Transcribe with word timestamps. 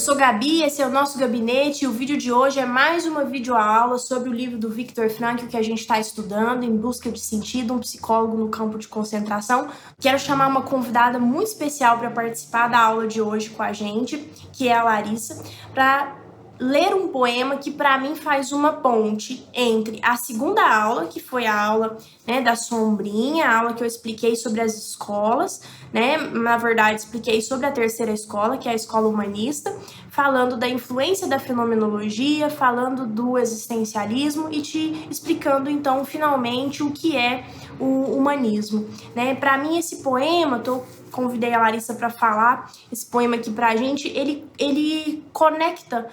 sou 0.00 0.16
Gabi, 0.16 0.62
esse 0.62 0.80
é 0.80 0.86
o 0.86 0.90
nosso 0.90 1.18
gabinete 1.18 1.84
e 1.84 1.86
o 1.86 1.92
vídeo 1.92 2.16
de 2.16 2.32
hoje 2.32 2.58
é 2.58 2.64
mais 2.64 3.04
uma 3.04 3.22
videoaula 3.22 3.98
sobre 3.98 4.30
o 4.30 4.32
livro 4.32 4.56
do 4.56 4.70
Viktor 4.70 5.10
Frankl 5.10 5.46
que 5.46 5.58
a 5.58 5.62
gente 5.62 5.80
está 5.80 6.00
estudando, 6.00 6.64
Em 6.64 6.74
Busca 6.74 7.10
de 7.10 7.20
Sentido, 7.20 7.74
um 7.74 7.78
psicólogo 7.78 8.34
no 8.34 8.48
campo 8.48 8.78
de 8.78 8.88
concentração. 8.88 9.68
Quero 10.00 10.18
chamar 10.18 10.48
uma 10.48 10.62
convidada 10.62 11.18
muito 11.18 11.48
especial 11.48 11.98
para 11.98 12.10
participar 12.10 12.68
da 12.68 12.78
aula 12.78 13.06
de 13.06 13.20
hoje 13.20 13.50
com 13.50 13.62
a 13.62 13.74
gente, 13.74 14.16
que 14.54 14.68
é 14.68 14.74
a 14.74 14.82
Larissa, 14.82 15.44
para 15.74 16.16
ler 16.60 16.94
um 16.94 17.08
poema 17.08 17.56
que 17.56 17.70
para 17.70 17.96
mim 17.98 18.14
faz 18.14 18.52
uma 18.52 18.74
ponte 18.74 19.46
entre 19.52 19.98
a 20.02 20.16
segunda 20.16 20.62
aula, 20.62 21.06
que 21.06 21.18
foi 21.18 21.46
a 21.46 21.58
aula 21.58 21.96
né, 22.26 22.42
da 22.42 22.54
sombrinha, 22.54 23.46
a 23.46 23.58
aula 23.58 23.72
que 23.74 23.82
eu 23.82 23.86
expliquei 23.86 24.36
sobre 24.36 24.60
as 24.60 24.74
escolas, 24.74 25.62
né? 25.92 26.16
Na 26.18 26.56
verdade, 26.56 27.00
expliquei 27.00 27.40
sobre 27.40 27.66
a 27.66 27.72
terceira 27.72 28.12
escola, 28.12 28.56
que 28.56 28.68
é 28.68 28.72
a 28.72 28.74
escola 28.74 29.08
humanista, 29.08 29.76
falando 30.08 30.56
da 30.56 30.68
influência 30.68 31.26
da 31.26 31.38
fenomenologia, 31.38 32.48
falando 32.48 33.06
do 33.06 33.38
existencialismo 33.38 34.48
e 34.52 34.62
te 34.62 35.06
explicando 35.10 35.68
então 35.68 36.04
finalmente 36.04 36.82
o 36.82 36.90
que 36.90 37.16
é 37.16 37.44
o 37.78 38.16
humanismo, 38.16 38.88
né? 39.14 39.34
Para 39.34 39.58
mim 39.58 39.78
esse 39.78 39.96
poema, 39.96 40.58
tô 40.58 40.82
convidei 41.10 41.52
a 41.52 41.58
Larissa 41.58 41.94
para 41.94 42.08
falar 42.08 42.70
esse 42.92 43.04
poema 43.04 43.34
aqui 43.34 43.50
pra 43.50 43.74
gente, 43.74 44.06
ele 44.08 44.46
ele 44.58 45.24
conecta 45.32 46.08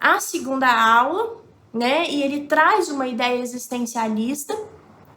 a 0.00 0.18
segunda 0.18 0.66
aula, 0.66 1.36
né? 1.72 2.08
E 2.08 2.22
ele 2.22 2.46
traz 2.46 2.88
uma 2.88 3.06
ideia 3.06 3.40
existencialista 3.40 4.56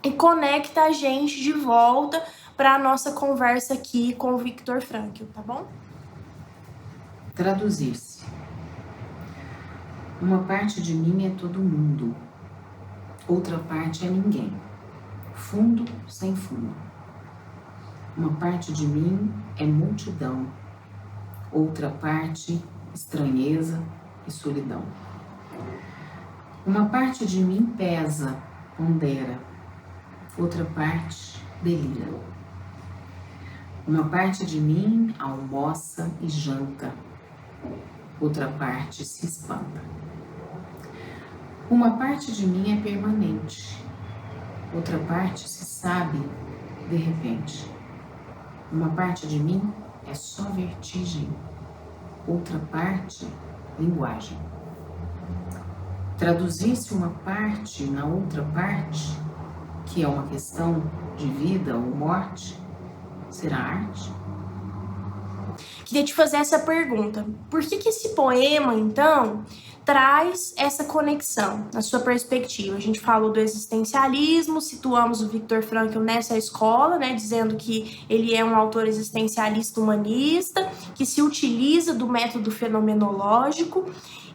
e 0.04 0.12
conecta 0.12 0.84
a 0.84 0.91
gente 0.91 1.41
de 1.41 1.54
volta 1.54 2.21
para 2.55 2.76
a 2.76 2.79
nossa 2.79 3.12
conversa 3.12 3.73
aqui 3.73 4.13
com 4.15 4.34
o 4.34 4.37
Victor 4.37 4.82
Frankl, 4.82 5.26
tá 5.34 5.41
bom? 5.41 5.68
Traduzir-se. 7.35 8.23
Uma 10.21 10.43
parte 10.43 10.82
de 10.82 10.93
mim 10.93 11.26
é 11.26 11.29
todo 11.32 11.60
mundo, 11.60 12.15
outra 13.27 13.57
parte 13.57 14.05
é 14.05 14.10
ninguém. 14.10 14.54
Fundo 15.34 15.84
sem 16.07 16.35
fundo. 16.35 16.73
Uma 18.15 18.32
parte 18.34 18.71
de 18.71 18.85
mim 18.85 19.34
é 19.57 19.65
multidão, 19.65 20.48
outra 21.51 21.90
parte 21.90 22.63
estranheza, 22.93 23.82
e 24.27 24.32
solidão. 24.32 24.84
Uma 26.65 26.85
parte 26.85 27.26
de 27.26 27.43
mim 27.43 27.73
pesa, 27.77 28.38
pondera, 28.77 29.38
outra 30.38 30.63
parte 30.65 31.43
delira. 31.62 32.32
Uma 33.85 34.05
parte 34.05 34.45
de 34.45 34.62
mim 34.62 35.13
almoça 35.20 36.09
e 36.21 36.29
janta, 36.29 36.93
outra 38.17 38.48
parte 38.48 39.03
se 39.03 39.26
espanta. 39.26 39.81
Uma 41.70 41.98
parte 41.98 42.31
de 42.31 42.48
mim 42.48 42.71
é 42.71 42.81
permanente, 42.81 43.77
outra 44.73 44.98
parte 44.99 45.49
se 45.49 45.65
sabe 45.65 46.17
de 46.89 46.95
repente. 46.95 47.70
Uma 48.71 48.87
parte 48.87 49.27
de 49.27 49.37
mim 49.37 49.61
é 50.07 50.13
só 50.13 50.43
vertigem, 50.43 51.27
outra 52.26 52.59
parte 52.59 53.27
linguagem. 53.77 54.37
Traduzir-se 56.17 56.93
uma 56.93 57.09
parte 57.09 57.84
na 57.84 58.05
outra 58.05 58.43
parte, 58.43 59.13
que 59.87 60.01
é 60.01 60.07
uma 60.07 60.23
questão 60.27 60.81
de 61.17 61.27
vida 61.27 61.76
ou 61.76 61.93
morte, 61.93 62.63
será 63.34 63.57
arte? 63.57 64.12
Queria 65.85 66.03
te 66.03 66.13
fazer 66.13 66.38
essa 66.38 66.59
pergunta. 66.59 67.25
Por 67.49 67.61
que, 67.61 67.77
que 67.77 67.89
esse 67.89 68.09
poema, 68.09 68.73
então, 68.73 69.45
traz 69.85 70.53
essa 70.57 70.85
conexão 70.85 71.67
na 71.73 71.81
sua 71.81 71.99
perspectiva. 71.99 72.77
A 72.77 72.79
gente 72.79 72.99
falou 72.99 73.31
do 73.31 73.39
existencialismo, 73.39 74.61
situamos 74.61 75.22
o 75.22 75.27
Viktor 75.27 75.61
Frankl 75.61 75.99
nessa 75.99 76.38
escola, 76.38 76.97
né, 76.97 77.13
dizendo 77.13 77.55
que 77.55 78.03
ele 78.09 78.33
é 78.33 78.43
um 78.43 78.55
autor 78.55 78.88
existencialista 78.88 79.79
humanista, 79.79 80.72
que 80.95 81.05
se 81.05 81.22
utiliza 81.22 81.93
do 81.93 82.07
método 82.07 82.49
fenomenológico 82.49 83.85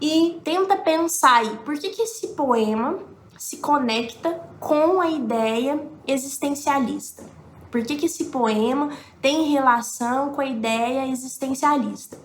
e 0.01 0.39
tenta 0.45 0.77
pensar 0.77 1.39
aí, 1.39 1.57
por 1.65 1.79
que 1.79 1.89
que 1.91 2.03
esse 2.03 2.29
poema 2.29 2.99
se 3.39 3.57
conecta 3.59 4.41
com 4.61 5.01
a 5.01 5.11
ideia 5.11 5.81
existencialista? 6.07 7.38
Por 7.71 7.83
que, 7.83 7.97
que 7.97 8.07
esse 8.07 8.27
poema 8.27 8.91
tem 9.21 9.51
relação 9.51 10.31
com 10.31 10.41
a 10.41 10.47
ideia 10.47 11.07
existencialista? 11.09 12.19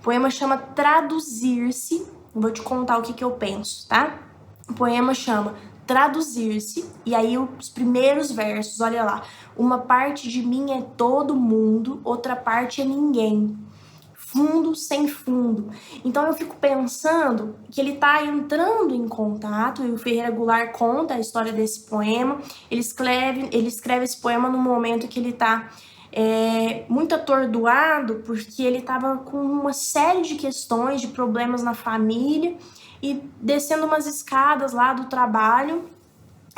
O 0.00 0.02
poema 0.02 0.30
chama 0.30 0.56
Traduzir-se 0.56 2.18
Vou 2.34 2.50
te 2.50 2.62
contar 2.62 2.98
o 2.98 3.02
que, 3.02 3.12
que 3.12 3.24
eu 3.24 3.32
penso, 3.32 3.88
tá? 3.88 4.18
O 4.68 4.74
poema 4.74 5.14
chama 5.14 5.54
Traduzir-se, 5.86 6.84
e 7.04 7.14
aí 7.14 7.38
os 7.38 7.68
primeiros 7.70 8.30
versos, 8.30 8.80
olha 8.80 9.02
lá. 9.02 9.22
Uma 9.56 9.78
parte 9.78 10.28
de 10.28 10.42
mim 10.42 10.70
é 10.70 10.82
todo 10.82 11.34
mundo, 11.34 12.00
outra 12.04 12.36
parte 12.36 12.82
é 12.82 12.84
ninguém. 12.84 13.58
Fundo 14.30 14.74
sem 14.74 15.08
fundo. 15.08 15.70
Então 16.04 16.26
eu 16.26 16.34
fico 16.34 16.56
pensando 16.56 17.56
que 17.70 17.80
ele 17.80 17.96
tá 17.96 18.22
entrando 18.22 18.94
em 18.94 19.08
contato, 19.08 19.82
e 19.82 19.90
o 19.90 19.96
Ferreira 19.96 20.30
Goulart 20.30 20.70
conta 20.72 21.14
a 21.14 21.20
história 21.20 21.52
desse 21.52 21.80
poema. 21.88 22.38
Ele 22.70 22.80
escreve, 22.80 23.48
ele 23.52 23.68
escreve 23.68 24.04
esse 24.04 24.20
poema 24.20 24.50
no 24.50 24.58
momento 24.58 25.08
que 25.08 25.18
ele 25.18 25.32
tá 25.32 25.70
é, 26.12 26.84
muito 26.88 27.14
atordoado 27.14 28.16
porque 28.26 28.62
ele 28.62 28.78
estava 28.78 29.18
com 29.18 29.40
uma 29.40 29.72
série 29.72 30.22
de 30.22 30.34
questões, 30.34 31.00
de 31.00 31.08
problemas 31.08 31.62
na 31.62 31.74
família 31.74 32.56
e 33.02 33.22
descendo 33.40 33.86
umas 33.86 34.06
escadas 34.06 34.72
lá 34.72 34.92
do 34.92 35.06
trabalho. 35.06 35.88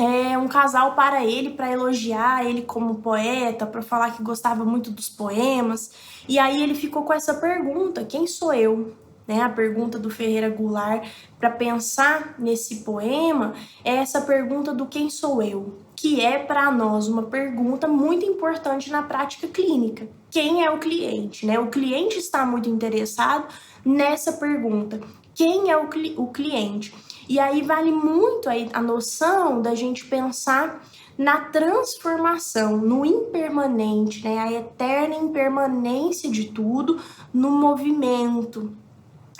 É, 0.03 0.39
um 0.39 0.49
casal 0.49 0.95
para 0.95 1.25
ele 1.25 1.51
para 1.51 1.71
elogiar 1.71 2.45
ele 2.47 2.63
como 2.63 2.97
poeta, 2.97 3.67
para 3.67 3.83
falar 3.83 4.13
que 4.17 4.23
gostava 4.23 4.65
muito 4.65 4.91
dos 4.91 5.11
poemas. 5.11 5.93
E 6.27 6.39
aí 6.39 6.63
ele 6.63 6.75
ficou 6.75 7.05
com 7.05 7.13
essa 7.13 7.35
pergunta: 7.35 8.05
quem 8.05 8.27
sou 8.27 8.55
eu? 8.55 8.95
Né, 9.29 9.43
a 9.43 9.49
pergunta 9.49 9.99
do 9.99 10.11
Ferreira 10.11 10.49
Goulart 10.49 11.07
para 11.39 11.51
pensar 11.51 12.35
nesse 12.39 12.77
poema 12.77 13.55
é 13.85 13.97
essa 13.97 14.23
pergunta 14.23 14.75
do 14.75 14.87
quem 14.87 15.09
sou 15.09 15.41
eu 15.41 15.79
que 16.01 16.19
é 16.19 16.39
para 16.39 16.71
nós 16.71 17.09
uma 17.09 17.25
pergunta 17.25 17.87
muito 17.87 18.25
importante 18.25 18.91
na 18.91 19.03
prática 19.03 19.47
clínica. 19.47 20.09
Quem 20.31 20.65
é 20.65 20.71
o 20.71 20.79
cliente? 20.79 21.45
Né? 21.45 21.59
O 21.59 21.67
cliente 21.67 22.17
está 22.17 22.47
muito 22.47 22.71
interessado 22.71 23.47
nessa 23.85 24.33
pergunta. 24.33 24.99
Quem 25.35 25.71
é 25.71 25.77
o, 25.77 25.89
cli 25.89 26.15
o 26.17 26.29
cliente? 26.29 26.95
E 27.31 27.39
aí 27.39 27.63
vale 27.63 27.93
muito 27.93 28.49
a 28.73 28.83
noção 28.83 29.63
da 29.63 29.73
gente 29.73 30.05
pensar 30.07 30.85
na 31.17 31.43
transformação, 31.43 32.77
no 32.77 33.07
impermanente, 33.07 34.25
né? 34.25 34.37
a 34.37 34.51
eterna 34.51 35.15
impermanência 35.15 36.29
de 36.29 36.47
tudo 36.47 37.01
no 37.33 37.53
movimento, 37.53 38.77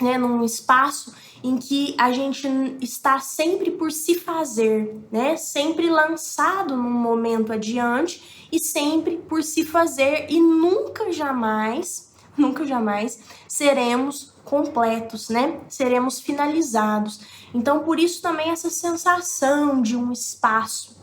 né? 0.01 0.17
num 0.17 0.41
espaço 0.41 1.13
em 1.43 1.57
que 1.57 1.93
a 1.97 2.13
gente 2.13 2.47
está 2.79 3.19
sempre 3.19 3.71
por 3.71 3.91
se 3.91 4.15
fazer, 4.15 4.97
né? 5.11 5.35
Sempre 5.35 5.89
lançado 5.89 6.77
num 6.77 6.89
momento 6.89 7.51
adiante 7.51 8.47
e 8.49 8.57
sempre 8.57 9.17
por 9.17 9.43
se 9.43 9.65
fazer 9.65 10.27
e 10.29 10.39
nunca 10.39 11.11
jamais, 11.11 12.10
nunca 12.41 12.65
jamais 12.65 13.19
seremos 13.47 14.33
completos, 14.43 15.29
né? 15.29 15.59
Seremos 15.69 16.19
finalizados. 16.19 17.21
Então, 17.53 17.79
por 17.79 17.99
isso 17.99 18.21
também 18.21 18.49
essa 18.49 18.69
sensação 18.69 19.81
de 19.81 19.95
um 19.95 20.11
espaço, 20.11 20.97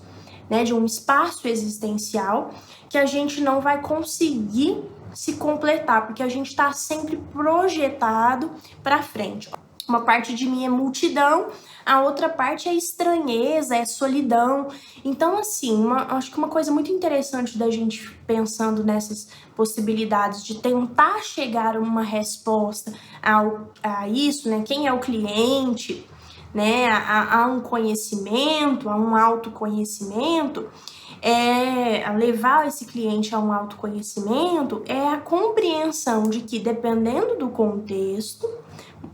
né, 0.50 0.64
de 0.64 0.74
um 0.74 0.84
espaço 0.84 1.46
existencial 1.46 2.50
que 2.88 2.98
a 2.98 3.06
gente 3.06 3.40
não 3.40 3.60
vai 3.60 3.80
conseguir 3.80 4.82
se 5.14 5.34
completar, 5.34 6.06
porque 6.06 6.22
a 6.22 6.28
gente 6.28 6.48
está 6.48 6.72
sempre 6.72 7.16
projetado 7.32 8.50
para 8.82 9.02
frente. 9.02 9.50
Uma 9.88 10.00
parte 10.02 10.34
de 10.34 10.46
mim 10.46 10.66
é 10.66 10.68
multidão, 10.68 11.46
a 11.84 12.02
outra 12.02 12.28
parte 12.28 12.68
é 12.68 12.74
estranheza, 12.74 13.74
é 13.74 13.86
solidão. 13.86 14.68
Então, 15.02 15.38
assim, 15.38 15.74
uma, 15.74 16.14
acho 16.14 16.30
que 16.30 16.36
uma 16.36 16.48
coisa 16.48 16.70
muito 16.70 16.92
interessante 16.92 17.56
da 17.56 17.70
gente 17.70 18.10
pensando 18.26 18.84
nessas 18.84 19.28
possibilidades 19.56 20.44
de 20.44 20.56
tentar 20.56 21.22
chegar 21.22 21.74
a 21.74 21.80
uma 21.80 22.02
resposta 22.02 22.92
ao, 23.22 23.70
a 23.82 24.06
isso, 24.06 24.50
né? 24.50 24.62
Quem 24.62 24.86
é 24.86 24.92
o 24.92 24.98
cliente, 24.98 26.06
né? 26.52 26.90
A, 26.90 27.44
a 27.44 27.46
um 27.46 27.60
conhecimento, 27.60 28.90
a 28.90 28.96
um 28.96 29.16
autoconhecimento 29.16 30.68
é 31.22 32.10
levar 32.12 32.66
esse 32.66 32.84
cliente 32.84 33.34
a 33.34 33.38
um 33.38 33.52
autoconhecimento 33.52 34.82
é 34.86 35.08
a 35.08 35.16
compreensão 35.18 36.24
de 36.24 36.40
que 36.40 36.58
dependendo 36.58 37.36
do 37.36 37.48
contexto, 37.48 38.48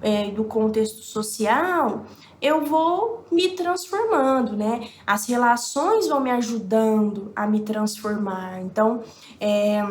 é, 0.04 0.30
do 0.30 0.44
contexto 0.44 1.02
social, 1.02 2.04
eu 2.40 2.62
vou 2.62 3.24
me 3.32 3.48
transformando, 3.56 4.54
né? 4.54 4.90
As 5.06 5.26
relações 5.26 6.06
vão 6.06 6.20
me 6.20 6.30
ajudando 6.30 7.32
a 7.34 7.46
me 7.46 7.60
transformar. 7.60 8.60
Então, 8.60 9.02
é, 9.40 9.82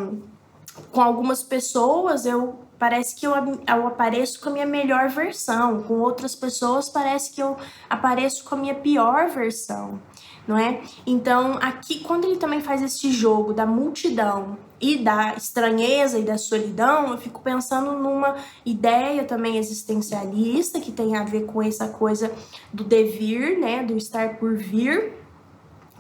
com 0.91 1.01
algumas 1.01 1.41
pessoas 1.41 2.27
eu 2.27 2.59
parece 2.77 3.15
que 3.15 3.25
eu, 3.25 3.33
eu 3.33 3.87
apareço 3.87 4.39
com 4.39 4.49
a 4.49 4.51
minha 4.51 4.65
melhor 4.67 5.09
versão, 5.09 5.81
com 5.81 5.95
outras 5.95 6.35
pessoas 6.35 6.89
parece 6.89 7.31
que 7.31 7.41
eu 7.41 7.57
apareço 7.89 8.43
com 8.43 8.53
a 8.53 8.57
minha 8.57 8.75
pior 8.75 9.29
versão, 9.29 9.99
não 10.47 10.57
é? 10.57 10.81
Então, 11.07 11.57
aqui, 11.61 12.01
quando 12.01 12.25
ele 12.25 12.35
também 12.35 12.61
faz 12.61 12.83
esse 12.83 13.11
jogo 13.11 13.51
da 13.53 13.65
multidão 13.65 14.57
e 14.83 14.97
da 14.97 15.33
estranheza 15.35 16.19
e 16.19 16.23
da 16.23 16.37
solidão, 16.37 17.11
eu 17.11 17.17
fico 17.17 17.39
pensando 17.41 17.93
numa 17.93 18.35
ideia 18.65 19.23
também 19.23 19.55
existencialista 19.55 20.77
que 20.77 20.91
tem 20.91 21.15
a 21.15 21.23
ver 21.23 21.45
com 21.45 21.63
essa 21.63 21.87
coisa 21.87 22.29
do 22.73 22.83
devir, 22.83 23.57
né, 23.57 23.81
do 23.81 23.95
estar 23.95 24.35
por 24.35 24.57
vir, 24.57 25.13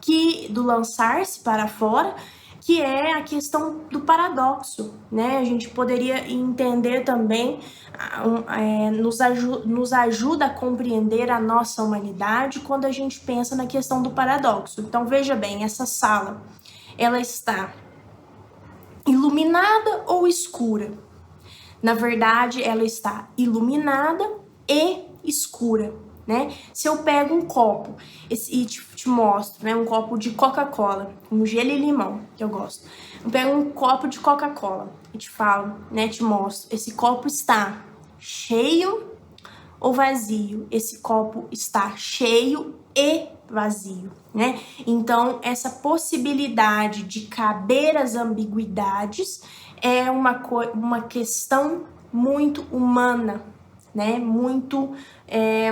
que 0.01 0.49
do 0.49 0.61
lançar-se 0.61 1.39
para 1.39 1.65
fora, 1.65 2.13
que 2.59 2.81
é 2.81 3.13
a 3.13 3.21
questão 3.21 3.79
do 3.89 4.01
paradoxo, 4.01 4.93
né? 5.11 5.37
A 5.37 5.43
gente 5.43 5.69
poderia 5.69 6.29
entender 6.29 7.03
também, 7.03 7.59
é, 8.57 8.89
nos, 8.91 9.19
aju 9.19 9.59
nos 9.65 9.91
ajuda 9.91 10.45
a 10.45 10.49
compreender 10.49 11.29
a 11.29 11.41
nossa 11.41 11.83
humanidade 11.83 12.61
quando 12.61 12.85
a 12.85 12.91
gente 12.91 13.19
pensa 13.19 13.55
na 13.55 13.65
questão 13.65 14.01
do 14.01 14.11
paradoxo. 14.11 14.81
Então 14.81 15.05
veja 15.05 15.35
bem, 15.35 15.63
essa 15.63 15.85
sala, 15.85 16.41
ela 16.97 17.19
está 17.19 17.73
iluminada 19.05 20.03
ou 20.07 20.27
escura? 20.27 20.91
Na 21.81 21.93
verdade, 21.93 22.63
ela 22.63 22.83
está 22.83 23.29
iluminada 23.37 24.39
e 24.67 25.05
escura 25.23 25.93
né? 26.25 26.53
Se 26.73 26.87
eu 26.87 26.99
pego 26.99 27.35
um 27.35 27.41
copo 27.41 27.95
e 28.29 28.35
te, 28.65 28.81
te, 28.95 29.09
mostro, 29.09 29.63
né? 29.63 29.75
Um 29.75 29.85
copo 29.85 30.17
de 30.17 30.31
Coca-Cola, 30.31 31.13
com 31.29 31.45
gelo 31.45 31.69
e 31.69 31.77
limão, 31.77 32.21
que 32.35 32.43
eu 32.43 32.49
gosto. 32.49 32.87
Eu 33.23 33.29
pego 33.29 33.51
um 33.51 33.71
copo 33.71 34.07
de 34.07 34.19
Coca-Cola 34.19 34.91
e 35.13 35.17
te 35.17 35.29
falo, 35.29 35.75
né? 35.91 36.07
Te 36.07 36.23
mostro. 36.23 36.73
Esse 36.73 36.93
copo 36.93 37.27
está 37.27 37.83
cheio 38.17 39.11
ou 39.79 39.93
vazio? 39.93 40.67
Esse 40.71 40.99
copo 40.99 41.47
está 41.51 41.95
cheio 41.97 42.75
e 42.95 43.27
vazio, 43.49 44.11
né? 44.33 44.59
Então, 44.85 45.39
essa 45.41 45.69
possibilidade 45.69 47.03
de 47.03 47.21
caber 47.21 47.97
as 47.97 48.15
ambiguidades 48.15 49.41
é 49.81 50.09
uma, 50.09 50.41
uma 50.73 51.01
questão 51.01 51.83
muito 52.11 52.65
humana, 52.71 53.41
né? 53.93 54.17
Muito. 54.17 54.93
É, 55.27 55.71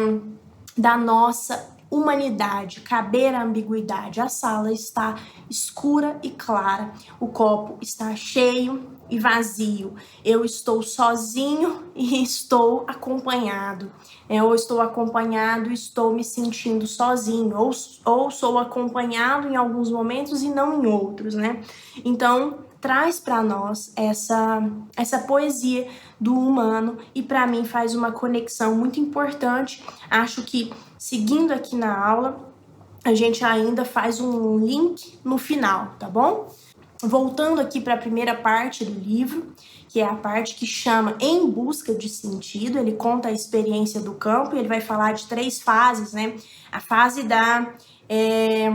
da 0.77 0.97
nossa 0.97 1.69
humanidade, 1.91 2.79
caber 2.79 3.35
a 3.35 3.43
ambiguidade. 3.43 4.21
A 4.21 4.29
sala 4.29 4.71
está 4.71 5.19
escura 5.49 6.17
e 6.23 6.29
clara, 6.29 6.93
o 7.19 7.27
copo 7.27 7.77
está 7.81 8.15
cheio 8.15 8.89
e 9.09 9.19
vazio. 9.19 9.93
Eu 10.23 10.45
estou 10.45 10.81
sozinho 10.81 11.83
e 11.93 12.23
estou 12.23 12.85
acompanhado. 12.88 13.91
Ou 14.29 14.55
estou 14.55 14.79
acompanhado 14.79 15.69
e 15.69 15.73
estou 15.73 16.13
me 16.13 16.23
sentindo 16.23 16.88
sozinho, 16.88 17.57
ou, 17.57 17.71
ou 18.05 18.31
sou 18.31 18.57
acompanhado 18.57 19.49
em 19.49 19.57
alguns 19.57 19.91
momentos 19.91 20.41
e 20.41 20.49
não 20.49 20.81
em 20.81 20.88
outros, 20.88 21.35
né? 21.35 21.61
Então, 22.05 22.59
traz 22.81 23.19
para 23.19 23.43
nós 23.43 23.93
essa, 23.95 24.61
essa 24.97 25.19
poesia 25.19 25.87
do 26.19 26.33
humano 26.33 26.97
e 27.13 27.21
para 27.21 27.45
mim 27.45 27.63
faz 27.63 27.95
uma 27.95 28.11
conexão 28.11 28.75
muito 28.75 28.99
importante. 28.99 29.83
Acho 30.09 30.41
que 30.41 30.73
seguindo 30.97 31.51
aqui 31.51 31.75
na 31.75 31.95
aula, 32.05 32.51
a 33.05 33.13
gente 33.13 33.43
ainda 33.45 33.85
faz 33.85 34.19
um 34.19 34.57
link 34.57 35.19
no 35.23 35.37
final, 35.37 35.95
tá 35.99 36.09
bom? 36.09 36.53
Voltando 37.03 37.59
aqui 37.59 37.81
para 37.81 37.95
a 37.95 37.97
primeira 37.97 38.35
parte 38.35 38.85
do 38.85 38.99
livro, 38.99 39.53
que 39.87 39.99
é 39.99 40.05
a 40.05 40.15
parte 40.15 40.55
que 40.55 40.67
chama 40.67 41.17
Em 41.19 41.49
Busca 41.49 41.95
de 41.95 42.07
Sentido, 42.07 42.77
ele 42.77 42.93
conta 42.93 43.29
a 43.29 43.31
experiência 43.31 43.99
do 43.99 44.13
campo 44.13 44.55
e 44.55 44.59
ele 44.59 44.67
vai 44.67 44.81
falar 44.81 45.13
de 45.13 45.25
três 45.25 45.61
fases, 45.61 46.13
né? 46.13 46.35
A 46.71 46.79
fase 46.79 47.23
da. 47.23 47.73
É, 48.07 48.69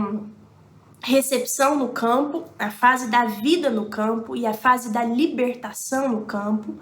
recepção 1.07 1.77
no 1.77 1.87
campo, 1.87 2.43
a 2.59 2.69
fase 2.69 3.09
da 3.09 3.23
vida 3.23 3.69
no 3.69 3.85
campo 3.85 4.35
e 4.35 4.45
a 4.45 4.53
fase 4.53 4.91
da 4.91 5.05
libertação 5.05 6.09
no 6.09 6.25
campo. 6.25 6.77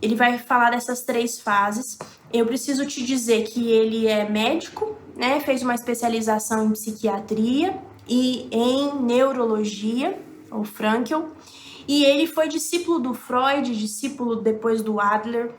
Ele 0.00 0.14
vai 0.14 0.38
falar 0.38 0.70
dessas 0.70 1.02
três 1.02 1.38
fases. 1.38 1.98
Eu 2.32 2.46
preciso 2.46 2.86
te 2.86 3.04
dizer 3.04 3.44
que 3.44 3.70
ele 3.70 4.06
é 4.06 4.26
médico, 4.26 4.96
né? 5.14 5.38
Fez 5.40 5.62
uma 5.62 5.74
especialização 5.74 6.64
em 6.64 6.70
psiquiatria 6.70 7.78
e 8.08 8.48
em 8.50 8.94
neurologia, 9.02 10.18
o 10.50 10.64
Frankel, 10.64 11.28
e 11.86 12.04
ele 12.04 12.26
foi 12.26 12.48
discípulo 12.48 12.98
do 12.98 13.12
Freud, 13.12 13.76
discípulo 13.76 14.36
depois 14.36 14.82
do 14.82 14.98
Adler, 14.98 15.52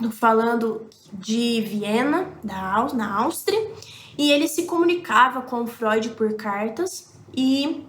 do 0.00 0.10
falando 0.10 0.86
de 1.12 1.60
Viena, 1.60 2.30
da 2.42 2.88
na 2.94 3.14
Áustria, 3.22 3.60
e 4.16 4.30
ele 4.30 4.48
se 4.48 4.64
comunicava 4.64 5.42
com 5.42 5.66
Freud 5.66 6.10
por 6.10 6.34
cartas 6.34 7.12
e 7.36 7.84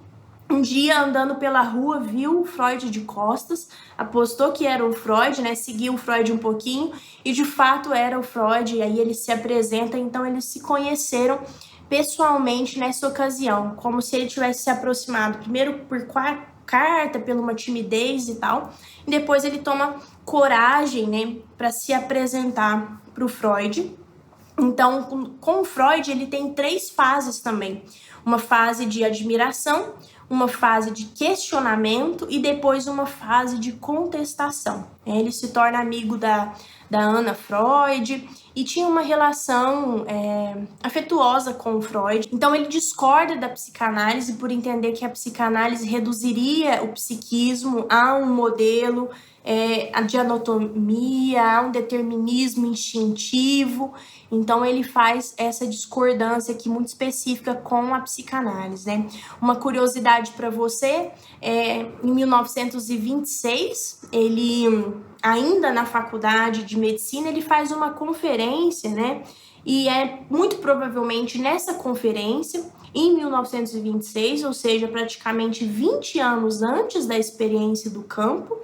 um 0.50 0.62
dia 0.62 1.02
andando 1.02 1.36
pela 1.36 1.62
rua 1.62 2.00
viu 2.00 2.42
o 2.42 2.46
Freud 2.46 2.90
de 2.90 3.02
costas, 3.02 3.68
apostou 3.98 4.52
que 4.52 4.66
era 4.66 4.86
o 4.86 4.94
Freud, 4.94 5.42
né? 5.42 5.56
Seguiu 5.56 5.96
o 5.96 5.98
Freud 5.98 6.32
um 6.32 6.38
pouquinho 6.38 6.92
e 7.24 7.32
de 7.32 7.44
fato 7.44 7.92
era 7.92 8.20
o 8.20 8.24
Freud. 8.24 8.76
E 8.76 8.82
aí 8.82 9.00
ele 9.00 9.16
se 9.16 9.32
apresenta, 9.32 9.98
então 9.98 10.26
eles 10.26 10.46
se 10.46 10.60
conheceram 10.60 11.40
pessoalmente 11.90 12.80
nessa 12.80 13.08
ocasião, 13.08 13.76
como 13.76 14.02
se 14.02 14.16
ele 14.16 14.28
tivesse 14.28 14.64
se 14.64 14.70
aproximado 14.70 15.40
primeiro 15.40 15.80
por 15.90 16.06
carta, 16.66 17.20
pela 17.20 17.42
uma 17.42 17.54
timidez 17.54 18.28
e 18.28 18.36
tal, 18.36 18.74
e 19.06 19.12
depois 19.12 19.44
ele 19.44 19.60
toma 19.60 19.96
coragem, 20.26 21.08
né, 21.08 21.38
para 21.56 21.72
se 21.72 21.94
apresentar 21.94 23.02
para 23.14 23.24
o 23.24 23.28
Freud 23.28 23.96
então, 24.58 25.36
com, 25.40 25.66
Freud, 25.66 26.10
ele 26.10 26.28
tem 26.28 26.54
três 26.54 26.90
fases 26.90 27.40
também: 27.40 27.84
uma 28.26 28.40
fase 28.40 28.86
de 28.86 29.04
admiração, 29.04 29.94
uma 30.30 30.48
fase 30.48 30.92
de 30.92 31.06
questionamento 31.06 32.26
e 32.30 32.40
depois 32.40 32.88
uma 32.88 33.06
fase 33.06 33.60
de 33.60 33.74
contestação. 33.74 34.88
Ele 35.06 35.32
se 35.32 35.50
torna 35.50 35.80
amigo 35.80 36.18
da, 36.18 36.54
da 36.90 37.00
Ana 37.00 37.34
Freud 37.34 38.28
e 38.56 38.64
tinha 38.64 38.88
uma 38.88 39.02
relação 39.02 40.06
é, 40.08 40.56
afetuosa 40.82 41.54
com 41.54 41.82
Freud. 41.82 42.28
Então 42.32 42.56
ele 42.56 42.68
discorda 42.68 43.36
da 43.36 43.50
psicanálise 43.50 44.34
por 44.34 44.52
entender 44.52 44.94
que 44.94 45.06
a 45.06 45.10
psicanálise 45.10 45.86
reduziria 45.86 46.82
o 46.82 46.88
psiquismo 46.94 47.86
a 47.90 48.16
um 48.16 48.34
modelo 48.34 49.10
é, 49.46 50.02
de 50.02 50.18
anatomia, 50.18 51.62
um 51.62 51.72
determinismo 51.72 52.66
instintivo. 52.66 53.94
Então 54.32 54.66
ele 54.66 54.84
faz 54.84 55.36
essa 55.38 55.68
discordância 55.68 56.56
aqui 56.56 56.68
muito 56.68 56.88
específica 56.88 57.54
com 57.54 57.94
a 57.94 58.00
psicanálise, 58.00 58.88
né? 58.88 59.08
Uma 59.40 59.56
curiosidade 59.56 60.32
para 60.32 60.50
você, 60.50 61.12
é, 61.40 61.86
em 62.04 62.12
1926, 62.12 64.02
ele 64.12 64.66
ainda 65.22 65.72
na 65.72 65.86
faculdade 65.86 66.64
de 66.64 66.78
medicina, 66.78 67.30
ele 67.30 67.42
faz 67.42 67.72
uma 67.72 67.92
conferência, 67.92 68.90
né? 68.90 69.22
E 69.64 69.88
é 69.88 70.22
muito 70.30 70.58
provavelmente 70.58 71.40
nessa 71.40 71.76
conferência 71.76 72.64
em 72.94 73.16
1926, 73.16 74.44
ou 74.44 74.54
seja, 74.54 74.88
praticamente 74.88 75.66
20 75.66 76.20
anos 76.20 76.62
antes 76.62 77.06
da 77.06 77.18
experiência 77.18 77.92
do 77.92 78.04
campo, 78.04 78.58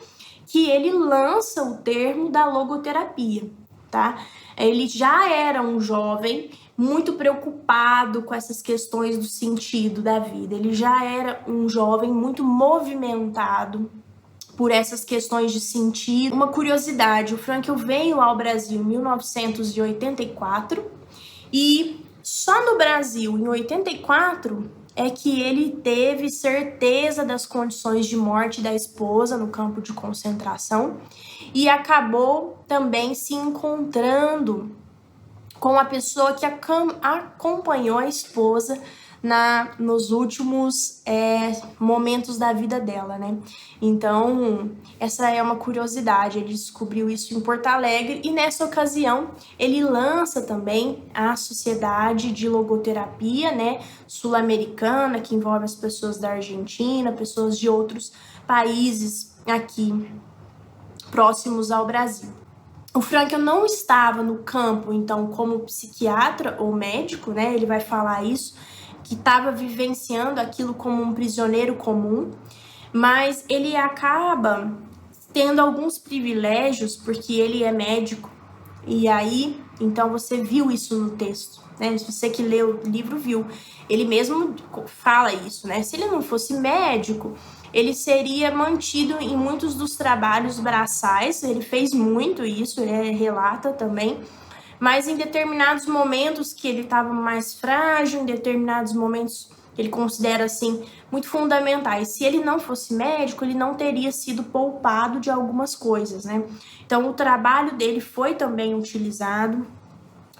que 0.51 0.69
ele 0.69 0.91
lança 0.91 1.63
o 1.63 1.77
termo 1.77 2.29
da 2.29 2.45
logoterapia, 2.45 3.49
tá? 3.89 4.21
Ele 4.57 4.85
já 4.85 5.31
era 5.31 5.61
um 5.61 5.79
jovem 5.79 6.51
muito 6.77 7.13
preocupado 7.13 8.23
com 8.23 8.35
essas 8.35 8.61
questões 8.61 9.17
do 9.17 9.23
sentido 9.23 10.01
da 10.01 10.19
vida. 10.19 10.53
Ele 10.53 10.73
já 10.73 11.05
era 11.05 11.41
um 11.47 11.69
jovem 11.69 12.11
muito 12.11 12.43
movimentado 12.43 13.89
por 14.57 14.71
essas 14.71 15.05
questões 15.05 15.53
de 15.53 15.61
sentido. 15.61 16.35
Uma 16.35 16.49
curiosidade, 16.49 17.33
o 17.33 17.37
Frankl 17.37 17.75
veio 17.75 18.19
ao 18.19 18.35
Brasil 18.35 18.81
em 18.81 18.83
1984 18.83 20.83
e 21.53 22.05
só 22.21 22.65
no 22.65 22.77
Brasil, 22.77 23.37
em 23.37 23.47
84, 23.47 24.69
é 24.95 25.09
que 25.09 25.41
ele 25.41 25.71
teve 25.83 26.29
certeza 26.29 27.23
das 27.23 27.45
condições 27.45 28.05
de 28.05 28.17
morte 28.17 28.61
da 28.61 28.73
esposa 28.73 29.37
no 29.37 29.47
campo 29.47 29.81
de 29.81 29.93
concentração 29.93 30.97
e 31.53 31.69
acabou 31.69 32.63
também 32.67 33.15
se 33.15 33.33
encontrando 33.33 34.75
com 35.59 35.77
a 35.77 35.85
pessoa 35.85 36.33
que 36.33 36.45
acompanhou 36.45 37.99
a 37.99 38.07
esposa 38.07 38.81
na 39.21 39.71
nos 39.77 40.11
últimos 40.11 41.01
é, 41.05 41.51
momentos 41.79 42.37
da 42.37 42.53
vida 42.53 42.79
dela, 42.79 43.17
né? 43.17 43.37
Então, 43.81 44.71
essa 44.99 45.29
é 45.29 45.41
uma 45.41 45.55
curiosidade. 45.55 46.39
Ele 46.39 46.49
descobriu 46.49 47.09
isso 47.09 47.35
em 47.35 47.39
Porto 47.39 47.67
Alegre 47.67 48.21
e 48.23 48.31
nessa 48.31 48.65
ocasião 48.65 49.31
ele 49.59 49.83
lança 49.83 50.41
também 50.41 51.03
a 51.13 51.35
Sociedade 51.35 52.31
de 52.31 52.49
Logoterapia, 52.49 53.51
né, 53.51 53.81
sul-americana, 54.07 55.19
que 55.19 55.35
envolve 55.35 55.65
as 55.65 55.75
pessoas 55.75 56.17
da 56.17 56.31
Argentina, 56.31 57.11
pessoas 57.11 57.59
de 57.59 57.69
outros 57.69 58.11
países 58.47 59.35
aqui 59.45 60.09
próximos 61.11 61.71
ao 61.71 61.85
Brasil. 61.85 62.31
O 62.93 62.99
Frankel 62.99 63.39
não 63.39 63.65
estava 63.65 64.21
no 64.21 64.39
campo, 64.39 64.91
então, 64.91 65.27
como 65.27 65.59
psiquiatra 65.59 66.57
ou 66.59 66.73
médico, 66.73 67.31
né? 67.31 67.53
Ele 67.53 67.65
vai 67.65 67.79
falar 67.79 68.25
isso, 68.25 68.55
que 69.11 69.15
estava 69.15 69.51
vivenciando 69.51 70.39
aquilo 70.39 70.73
como 70.73 71.03
um 71.03 71.13
prisioneiro 71.13 71.75
comum, 71.75 72.31
mas 72.93 73.43
ele 73.49 73.75
acaba 73.75 74.71
tendo 75.33 75.59
alguns 75.59 75.99
privilégios 75.99 76.95
porque 76.95 77.33
ele 77.33 77.61
é 77.61 77.73
médico. 77.73 78.29
E 78.87 79.09
aí, 79.09 79.61
então 79.81 80.09
você 80.09 80.41
viu 80.41 80.71
isso 80.71 80.97
no 80.97 81.09
texto, 81.09 81.61
né? 81.77 81.97
Você 81.97 82.29
que 82.29 82.41
leu 82.41 82.79
o 82.85 82.89
livro 82.89 83.17
viu, 83.17 83.45
ele 83.89 84.05
mesmo 84.05 84.55
fala 84.85 85.33
isso, 85.33 85.67
né? 85.67 85.83
Se 85.83 85.97
ele 85.97 86.05
não 86.05 86.21
fosse 86.21 86.53
médico, 86.53 87.33
ele 87.73 87.93
seria 87.93 88.49
mantido 88.49 89.17
em 89.19 89.35
muitos 89.35 89.75
dos 89.75 89.97
trabalhos 89.97 90.57
braçais, 90.57 91.43
ele 91.43 91.61
fez 91.61 91.93
muito 91.93 92.45
isso, 92.45 92.79
ele 92.79 93.11
relata 93.11 93.73
também, 93.73 94.21
mas 94.81 95.07
em 95.07 95.15
determinados 95.15 95.85
momentos 95.85 96.53
que 96.53 96.67
ele 96.67 96.81
estava 96.81 97.13
mais 97.13 97.53
frágil, 97.53 98.21
em 98.21 98.25
determinados 98.25 98.93
momentos 98.93 99.47
que 99.75 99.81
ele 99.83 99.89
considera 99.89 100.45
assim 100.45 100.83
muito 101.11 101.27
fundamentais. 101.27 102.07
Se 102.07 102.23
ele 102.23 102.43
não 102.43 102.59
fosse 102.59 102.91
médico, 102.95 103.45
ele 103.45 103.53
não 103.53 103.75
teria 103.75 104.11
sido 104.11 104.41
poupado 104.41 105.19
de 105.19 105.29
algumas 105.29 105.75
coisas, 105.75 106.25
né? 106.25 106.43
Então 106.83 107.07
o 107.07 107.13
trabalho 107.13 107.75
dele 107.75 108.01
foi 108.01 108.33
também 108.33 108.73
utilizado 108.73 109.67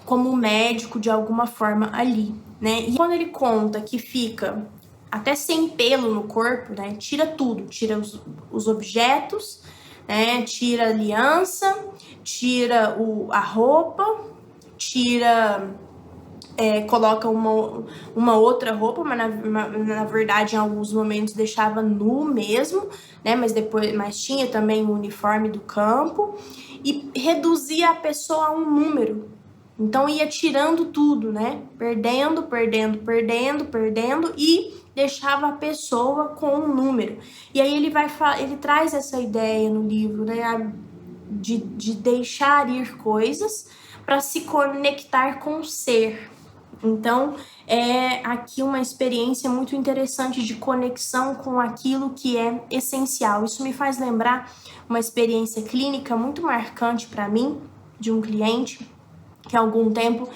como 0.04 0.34
médico 0.36 0.98
de 0.98 1.08
alguma 1.08 1.46
forma 1.46 1.90
ali, 1.92 2.34
né? 2.60 2.80
E 2.80 2.96
quando 2.96 3.12
ele 3.12 3.26
conta 3.26 3.80
que 3.80 3.96
fica 3.96 4.66
até 5.08 5.36
sem 5.36 5.68
pelo 5.68 6.12
no 6.12 6.24
corpo, 6.24 6.72
né? 6.72 6.96
Tira 6.98 7.28
tudo, 7.28 7.66
tira 7.66 7.96
os, 7.96 8.20
os 8.50 8.66
objetos, 8.66 9.62
né? 10.08 10.42
Tira 10.42 10.86
a 10.86 10.88
aliança, 10.88 11.78
tira 12.24 12.96
o, 12.98 13.28
a 13.30 13.38
roupa, 13.38 14.31
tira 14.88 15.68
é, 16.56 16.82
coloca 16.82 17.28
uma, 17.28 17.84
uma 18.14 18.36
outra 18.36 18.74
roupa, 18.74 19.02
mas 19.02 19.18
na, 19.44 19.68
na 19.68 20.04
verdade 20.04 20.54
em 20.54 20.58
alguns 20.58 20.92
momentos 20.92 21.34
deixava 21.34 21.82
nu 21.82 22.24
mesmo, 22.24 22.88
né? 23.24 23.34
Mas 23.34 23.52
depois, 23.52 23.94
mas 23.94 24.20
tinha 24.22 24.46
também 24.46 24.84
o 24.84 24.92
uniforme 24.92 25.48
do 25.48 25.60
campo 25.60 26.36
e 26.84 27.10
reduzia 27.16 27.90
a 27.90 27.94
pessoa 27.94 28.48
a 28.48 28.52
um 28.52 28.68
número. 28.68 29.30
Então 29.78 30.08
ia 30.08 30.26
tirando 30.26 30.86
tudo, 30.86 31.32
né? 31.32 31.62
Perdendo, 31.78 32.42
perdendo, 32.42 32.98
perdendo, 32.98 33.64
perdendo 33.64 34.34
e 34.36 34.74
deixava 34.94 35.48
a 35.48 35.52
pessoa 35.52 36.28
com 36.28 36.54
um 36.54 36.74
número. 36.74 37.18
E 37.54 37.60
aí 37.60 37.74
ele 37.74 37.88
vai 37.88 38.06
ele 38.38 38.56
traz 38.56 38.92
essa 38.92 39.18
ideia 39.18 39.70
no 39.70 39.88
livro, 39.88 40.24
né, 40.24 40.70
de, 41.30 41.56
de 41.56 41.94
deixar 41.94 42.68
ir 42.68 42.94
coisas 42.98 43.70
para 44.04 44.20
se 44.20 44.42
conectar 44.42 45.38
com 45.38 45.60
o 45.60 45.64
ser. 45.64 46.30
Então, 46.82 47.36
é 47.66 48.26
aqui 48.26 48.62
uma 48.62 48.80
experiência 48.80 49.48
muito 49.48 49.76
interessante 49.76 50.42
de 50.42 50.56
conexão 50.56 51.36
com 51.36 51.60
aquilo 51.60 52.10
que 52.10 52.36
é 52.36 52.60
essencial. 52.70 53.44
Isso 53.44 53.62
me 53.62 53.72
faz 53.72 53.98
lembrar 53.98 54.52
uma 54.88 54.98
experiência 54.98 55.62
clínica 55.62 56.16
muito 56.16 56.42
marcante 56.42 57.06
para 57.06 57.28
mim, 57.28 57.60
de 58.00 58.10
um 58.10 58.20
cliente 58.20 58.86
que 59.48 59.56
há 59.56 59.60
algum 59.60 59.92
tempo 59.92 60.28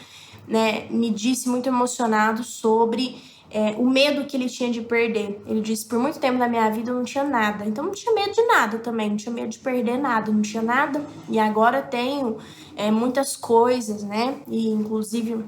né, 0.46 0.86
me 0.88 1.10
disse 1.10 1.48
muito 1.48 1.68
emocionado 1.68 2.44
sobre 2.44 3.20
é, 3.50 3.70
o 3.78 3.88
medo 3.88 4.24
que 4.24 4.36
ele 4.36 4.48
tinha 4.48 4.70
de 4.70 4.80
perder. 4.80 5.40
Ele 5.46 5.60
disse: 5.60 5.86
por 5.86 5.98
muito 5.98 6.18
tempo 6.18 6.38
na 6.38 6.48
minha 6.48 6.68
vida 6.70 6.90
eu 6.90 6.94
não 6.94 7.04
tinha 7.04 7.24
nada. 7.24 7.64
Então 7.64 7.84
não 7.84 7.92
tinha 7.92 8.14
medo 8.14 8.32
de 8.32 8.42
nada 8.42 8.78
também, 8.78 9.10
não 9.10 9.16
tinha 9.16 9.32
medo 9.32 9.48
de 9.48 9.58
perder 9.58 9.98
nada, 9.98 10.32
não 10.32 10.42
tinha 10.42 10.62
nada. 10.62 11.04
E 11.28 11.38
agora 11.38 11.80
tenho 11.82 12.38
é, 12.76 12.90
muitas 12.90 13.36
coisas, 13.36 14.02
né? 14.02 14.36
E 14.48 14.68
inclusive 14.68 15.44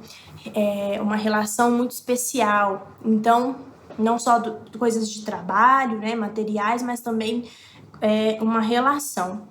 é, 0.54 1.00
uma 1.00 1.16
relação 1.16 1.70
muito 1.70 1.90
especial. 1.90 2.92
Então, 3.04 3.56
não 3.98 4.18
só 4.18 4.38
do, 4.38 4.78
coisas 4.78 5.10
de 5.10 5.24
trabalho, 5.24 5.98
né? 5.98 6.14
Materiais, 6.14 6.82
mas 6.82 7.00
também 7.00 7.48
é, 8.00 8.38
uma 8.40 8.60
relação. 8.60 9.48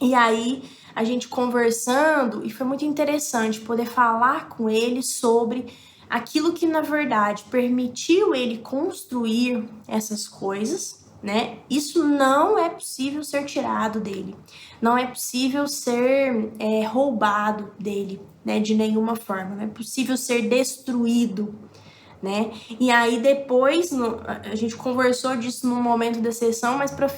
E 0.00 0.14
aí 0.14 0.62
a 0.94 1.04
gente 1.04 1.28
conversando, 1.28 2.44
e 2.44 2.50
foi 2.50 2.66
muito 2.66 2.84
interessante 2.84 3.60
poder 3.60 3.86
falar 3.86 4.48
com 4.48 4.68
ele 4.68 5.02
sobre 5.02 5.66
aquilo 6.08 6.52
que 6.52 6.66
na 6.66 6.80
verdade 6.80 7.44
permitiu 7.50 8.34
ele 8.34 8.58
construir 8.58 9.68
essas 9.88 10.28
coisas, 10.28 11.04
né? 11.22 11.58
Isso 11.68 12.04
não 12.04 12.58
é 12.58 12.68
possível 12.68 13.24
ser 13.24 13.44
tirado 13.44 14.00
dele, 14.00 14.36
não 14.80 14.96
é 14.96 15.06
possível 15.06 15.66
ser 15.66 16.52
é, 16.58 16.84
roubado 16.84 17.72
dele, 17.78 18.20
né? 18.44 18.60
De 18.60 18.74
nenhuma 18.74 19.16
forma, 19.16 19.56
não 19.56 19.64
é 19.64 19.68
possível 19.68 20.16
ser 20.16 20.48
destruído, 20.48 21.54
né? 22.22 22.50
E 22.80 22.90
aí 22.90 23.20
depois 23.20 23.92
no, 23.92 24.20
a 24.26 24.54
gente 24.54 24.76
conversou 24.76 25.36
disso 25.36 25.66
no 25.66 25.76
momento 25.76 26.20
da 26.20 26.32
sessão, 26.32 26.78
mas 26.78 26.90
para 26.90 27.08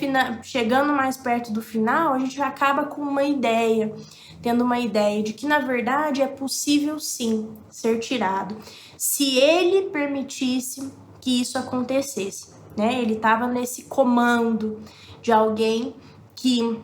chegando 0.43 0.93
mais 0.93 1.17
perto 1.17 1.53
do 1.53 1.63
final, 1.63 2.15
a 2.15 2.19
gente 2.19 2.41
acaba 2.43 2.85
com 2.85 3.03
uma 3.03 3.23
ideia 3.23 3.95
tendo 4.41 4.63
uma 4.63 4.79
ideia 4.79 5.23
de 5.23 5.33
que 5.33 5.47
na 5.47 5.59
verdade 5.59 6.23
é 6.23 6.27
possível 6.27 6.99
sim 6.99 7.49
ser 7.69 7.99
tirado, 7.99 8.57
se 8.97 9.37
ele 9.39 9.91
permitisse 9.91 10.93
que 11.21 11.41
isso 11.41 11.59
acontecesse, 11.59 12.51
né? 12.77 13.01
Ele 13.01 13.15
estava 13.15 13.47
nesse 13.47 13.83
comando 13.83 14.81
de 15.21 15.33
alguém 15.33 15.95
que 16.37 16.79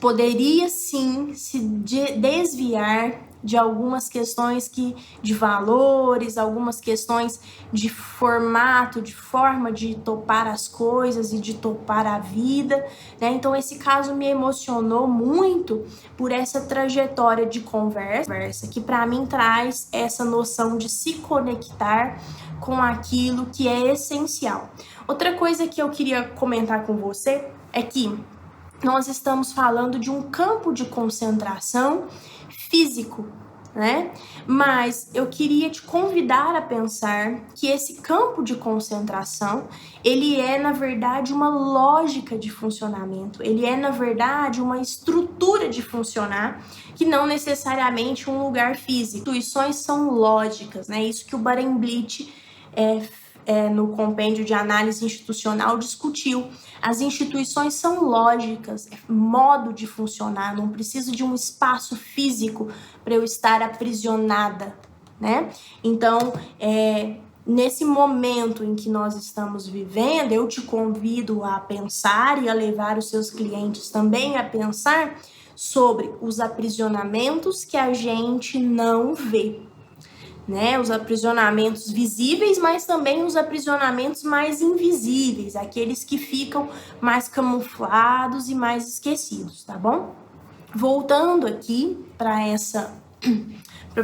poderia 0.00 0.68
sim 0.68 1.32
se 1.34 1.60
desviar 1.60 3.31
de 3.42 3.56
algumas 3.56 4.08
questões 4.08 4.68
que 4.68 4.94
de 5.22 5.34
valores, 5.34 6.38
algumas 6.38 6.80
questões 6.80 7.40
de 7.72 7.88
formato, 7.88 9.00
de 9.00 9.14
forma 9.14 9.72
de 9.72 9.94
topar 9.94 10.46
as 10.46 10.68
coisas 10.68 11.32
e 11.32 11.38
de 11.38 11.54
topar 11.54 12.06
a 12.06 12.18
vida, 12.18 12.86
né? 13.20 13.30
Então 13.30 13.54
esse 13.54 13.76
caso 13.76 14.14
me 14.14 14.26
emocionou 14.26 15.06
muito 15.06 15.84
por 16.16 16.30
essa 16.30 16.60
trajetória 16.62 17.46
de 17.46 17.60
conversa 17.60 18.66
que 18.68 18.80
para 18.80 19.06
mim 19.06 19.26
traz 19.26 19.88
essa 19.92 20.24
noção 20.24 20.78
de 20.78 20.88
se 20.88 21.14
conectar 21.14 22.20
com 22.60 22.80
aquilo 22.80 23.46
que 23.46 23.66
é 23.66 23.92
essencial. 23.92 24.70
Outra 25.06 25.34
coisa 25.34 25.66
que 25.66 25.82
eu 25.82 25.90
queria 25.90 26.28
comentar 26.28 26.84
com 26.84 26.96
você 26.96 27.48
é 27.72 27.82
que 27.82 28.16
nós 28.82 29.08
estamos 29.08 29.52
falando 29.52 29.98
de 29.98 30.10
um 30.10 30.22
campo 30.22 30.72
de 30.72 30.84
concentração 30.84 32.06
físico, 32.48 33.26
né? 33.74 34.12
Mas 34.46 35.10
eu 35.14 35.26
queria 35.28 35.70
te 35.70 35.80
convidar 35.82 36.54
a 36.54 36.60
pensar 36.60 37.40
que 37.54 37.68
esse 37.68 37.94
campo 37.94 38.42
de 38.42 38.54
concentração, 38.54 39.66
ele 40.04 40.38
é 40.38 40.58
na 40.58 40.72
verdade 40.72 41.32
uma 41.32 41.48
lógica 41.48 42.36
de 42.36 42.50
funcionamento, 42.50 43.42
ele 43.42 43.64
é 43.64 43.76
na 43.76 43.90
verdade 43.90 44.60
uma 44.60 44.80
estrutura 44.80 45.68
de 45.68 45.80
funcionar 45.80 46.62
que 46.94 47.06
não 47.06 47.26
necessariamente 47.26 48.28
um 48.28 48.42
lugar 48.42 48.76
físico. 48.76 49.30
Instituições 49.30 49.76
são 49.76 50.10
lógicas, 50.10 50.88
né? 50.88 51.02
Isso 51.02 51.24
que 51.24 51.34
o 51.34 51.38
Barenblit 51.38 52.32
é, 52.74 53.00
é, 53.46 53.68
no 53.68 53.88
compêndio 53.88 54.44
de 54.44 54.54
análise 54.54 55.04
institucional 55.04 55.78
discutiu. 55.78 56.48
As 56.80 57.00
instituições 57.00 57.74
são 57.74 58.04
lógicas, 58.04 58.88
é 58.90 59.12
modo 59.12 59.72
de 59.72 59.86
funcionar, 59.86 60.56
não 60.56 60.68
preciso 60.68 61.12
de 61.12 61.22
um 61.22 61.34
espaço 61.34 61.96
físico 61.96 62.68
para 63.04 63.14
eu 63.14 63.24
estar 63.24 63.62
aprisionada, 63.62 64.76
né? 65.20 65.50
Então, 65.82 66.32
é, 66.58 67.16
nesse 67.46 67.84
momento 67.84 68.64
em 68.64 68.74
que 68.74 68.88
nós 68.88 69.16
estamos 69.16 69.68
vivendo, 69.68 70.32
eu 70.32 70.48
te 70.48 70.62
convido 70.62 71.44
a 71.44 71.60
pensar 71.60 72.42
e 72.42 72.48
a 72.48 72.54
levar 72.54 72.98
os 72.98 73.08
seus 73.08 73.30
clientes 73.30 73.90
também 73.90 74.36
a 74.36 74.44
pensar 74.44 75.16
sobre 75.54 76.10
os 76.20 76.40
aprisionamentos 76.40 77.64
que 77.64 77.76
a 77.76 77.92
gente 77.92 78.58
não 78.58 79.14
vê 79.14 79.60
né? 80.46 80.78
Os 80.78 80.90
aprisionamentos 80.90 81.90
visíveis, 81.90 82.58
mas 82.58 82.84
também 82.84 83.24
os 83.24 83.36
aprisionamentos 83.36 84.22
mais 84.22 84.60
invisíveis, 84.60 85.56
aqueles 85.56 86.04
que 86.04 86.18
ficam 86.18 86.68
mais 87.00 87.28
camuflados 87.28 88.48
e 88.48 88.54
mais 88.54 88.88
esquecidos, 88.88 89.64
tá 89.64 89.76
bom? 89.76 90.14
Voltando 90.74 91.46
aqui 91.46 92.04
para 92.18 92.46
essa 92.46 92.94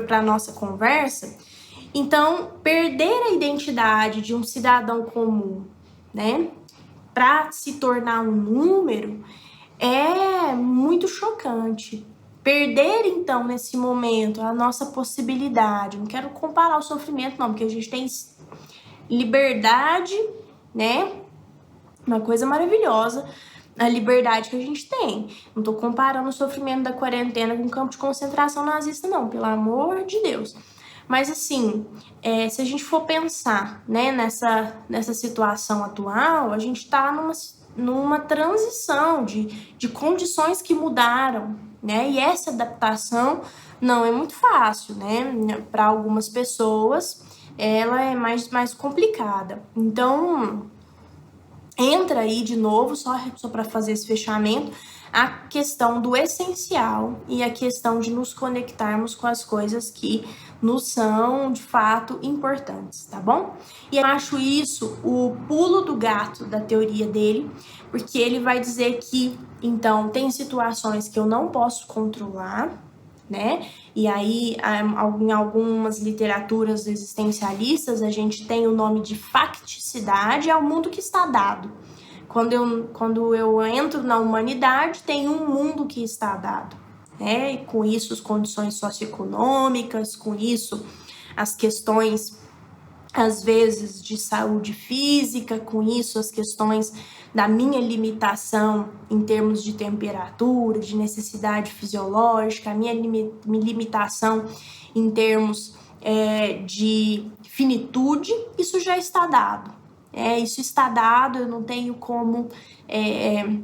para 0.07 0.23
nossa 0.23 0.52
conversa, 0.52 1.37
então 1.95 2.52
perder 2.62 3.23
a 3.26 3.30
identidade 3.30 4.21
de 4.21 4.35
um 4.35 4.42
cidadão 4.42 5.04
comum, 5.04 5.64
né, 6.12 6.49
para 7.14 7.50
se 7.50 7.75
tornar 7.75 8.21
um 8.21 8.30
número 8.30 9.25
é 9.78 10.52
muito 10.54 11.09
chocante, 11.09 12.07
Perder, 12.49 13.05
então, 13.05 13.45
nesse 13.45 13.76
momento, 13.76 14.40
a 14.40 14.55
nossa 14.55 14.87
possibilidade. 14.87 15.99
Não 15.99 16.07
quero 16.07 16.31
comparar 16.31 16.78
o 16.78 16.83
sofrimento, 16.83 17.38
não, 17.38 17.49
porque 17.49 17.64
a 17.64 17.69
gente 17.69 17.90
tem 17.90 18.07
liberdade, 19.11 20.14
né? 20.75 21.12
Uma 22.07 22.21
coisa 22.21 22.47
maravilhosa. 22.47 23.28
a 23.78 23.87
liberdade 23.87 24.49
que 24.49 24.57
a 24.57 24.62
gente 24.62 24.88
tem. 24.88 25.28
Não 25.55 25.62
tô 25.62 25.75
comparando 25.75 26.26
o 26.26 26.33
sofrimento 26.33 26.85
da 26.85 26.93
quarentena 26.95 27.55
com 27.55 27.64
o 27.64 27.71
campo 27.71 27.90
de 27.90 27.99
concentração 27.99 28.64
nazista, 28.64 29.07
não, 29.07 29.28
pelo 29.28 29.45
amor 29.45 30.07
de 30.07 30.19
Deus. 30.23 30.57
Mas 31.07 31.31
assim, 31.31 31.85
é, 32.23 32.49
se 32.49 32.62
a 32.62 32.64
gente 32.64 32.83
for 32.83 33.02
pensar 33.02 33.85
né, 33.87 34.11
nessa, 34.11 34.75
nessa 34.88 35.12
situação 35.12 35.85
atual, 35.85 36.50
a 36.55 36.59
gente 36.59 36.78
está 36.78 37.12
numa, 37.12 37.33
numa 37.76 38.21
transição 38.21 39.23
de, 39.23 39.45
de 39.76 39.87
condições 39.87 40.62
que 40.62 40.73
mudaram, 40.73 41.68
né? 41.83 42.11
E 42.11 42.19
essa 42.19 42.51
adaptação 42.51 43.43
não 43.81 44.05
é 44.05 44.11
muito 44.11 44.35
fácil, 44.35 44.95
né? 44.95 45.63
Para 45.71 45.87
algumas 45.87 46.29
pessoas, 46.29 47.23
ela 47.57 48.03
é 48.03 48.15
mais, 48.15 48.49
mais 48.49 48.75
complicada. 48.75 49.63
Então, 49.77 50.67
entra 51.77 52.21
aí 52.21 52.43
de 52.43 52.57
novo, 52.57 52.97
só, 52.97 53.19
só 53.37 53.49
para 53.49 53.65
fazer 53.65 53.93
esse 53.93 54.07
fechamento, 54.07 54.73
a 55.13 55.29
questão 55.29 56.03
do 56.03 56.17
essencial 56.17 57.21
e 57.29 57.43
a 57.43 57.51
questão 57.51 57.99
de 58.01 58.11
nos 58.11 58.35
conectarmos 58.35 59.15
com 59.15 59.27
as 59.27 59.45
coisas 59.45 59.91
que 59.91 60.29
nos 60.61 60.89
são 60.89 61.53
de 61.53 61.63
fato 61.63 62.19
importantes, 62.21 63.07
tá 63.07 63.21
bom? 63.21 63.57
E 63.93 63.97
eu 63.97 64.05
acho 64.05 64.39
isso 64.39 64.99
o 65.05 65.37
pulo 65.47 65.83
do 65.83 65.97
gato 65.97 66.45
da 66.45 66.61
teoria 66.61 67.07
dele, 67.07 67.51
porque 67.91 68.19
ele 68.19 68.41
vai 68.41 68.61
dizer 68.61 68.99
que 68.99 69.39
então 69.62 70.09
tem 70.09 70.31
situações 70.31 71.09
que 71.09 71.19
eu 71.19 71.27
não 71.27 71.49
posso 71.49 71.87
controlar, 71.87 72.71
né? 73.29 73.69
E 73.95 74.07
aí, 74.07 74.57
em 75.21 75.33
algumas 75.33 75.99
literaturas 75.99 76.87
existencialistas, 76.87 78.03
a 78.03 78.11
gente 78.11 78.47
tem 78.47 78.67
o 78.67 78.73
nome 78.73 79.00
de 79.00 79.17
facticidade, 79.17 80.49
é 80.49 80.57
o 80.57 80.62
mundo 80.62 80.88
que 80.88 81.00
está 81.00 81.27
dado. 81.27 81.71
Quando 82.29 82.53
eu, 82.53 82.88
quando 82.93 83.35
eu 83.35 83.61
entro 83.62 84.03
na 84.03 84.19
humanidade, 84.19 85.03
tem 85.03 85.29
um 85.29 85.49
mundo 85.49 85.87
que 85.87 86.03
está 86.03 86.37
dado. 86.37 86.77
Né? 87.19 87.55
E 87.55 87.59
com 87.65 87.85
isso, 87.85 88.12
as 88.12 88.21
condições 88.21 88.75
socioeconômicas, 88.75 90.15
com 90.15 90.35
isso, 90.35 90.87
as 91.37 91.55
questões, 91.55 92.38
às 93.12 93.43
vezes, 93.43 94.03
de 94.03 94.17
saúde 94.17 94.73
física, 94.73 95.59
com 95.59 95.83
isso, 95.83 96.19
as 96.19 96.31
questões 96.31 96.93
da 97.38 97.47
minha 97.47 97.80
limitação 97.80 98.88
em 99.09 99.23
termos 99.23 99.62
de 99.62 99.73
temperatura, 99.73 100.80
de 100.80 100.97
necessidade 100.97 101.71
fisiológica, 101.71 102.73
a 102.73 102.75
minha 102.75 102.92
limitação 102.92 104.45
em 104.92 105.09
termos 105.09 105.73
é, 106.02 106.54
de 106.54 107.30
finitude, 107.45 108.35
isso 108.59 108.80
já 108.80 108.99
está 108.99 109.28
dado. 109.28 109.71
É, 110.12 110.37
isso 110.37 110.61
está 110.61 110.88
dado, 110.88 111.38
eu 111.38 111.47
não 111.47 111.62
tenho 111.62 111.95
como 111.95 112.49
é, 112.88 113.37
é 113.37 113.57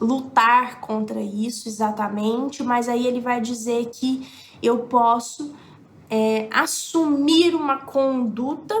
lutar 0.00 0.80
contra 0.80 1.20
isso 1.20 1.68
exatamente, 1.68 2.64
mas 2.64 2.88
aí 2.88 3.06
ele 3.06 3.20
vai 3.20 3.40
dizer 3.40 3.90
que 3.90 4.26
eu 4.60 4.78
posso 4.80 5.54
é, 6.10 6.48
assumir 6.50 7.54
uma 7.54 7.78
conduta 7.78 8.74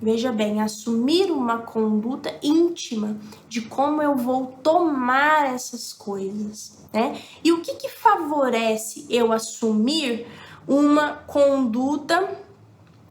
Veja 0.00 0.30
bem, 0.30 0.60
assumir 0.60 1.30
uma 1.30 1.58
conduta 1.58 2.34
íntima 2.42 3.16
de 3.48 3.62
como 3.62 4.02
eu 4.02 4.14
vou 4.14 4.58
tomar 4.62 5.54
essas 5.54 5.92
coisas, 5.94 6.78
né? 6.92 7.18
E 7.42 7.50
o 7.50 7.62
que, 7.62 7.74
que 7.76 7.88
favorece 7.88 9.06
eu 9.08 9.32
assumir 9.32 10.26
uma 10.68 11.12
conduta 11.14 12.28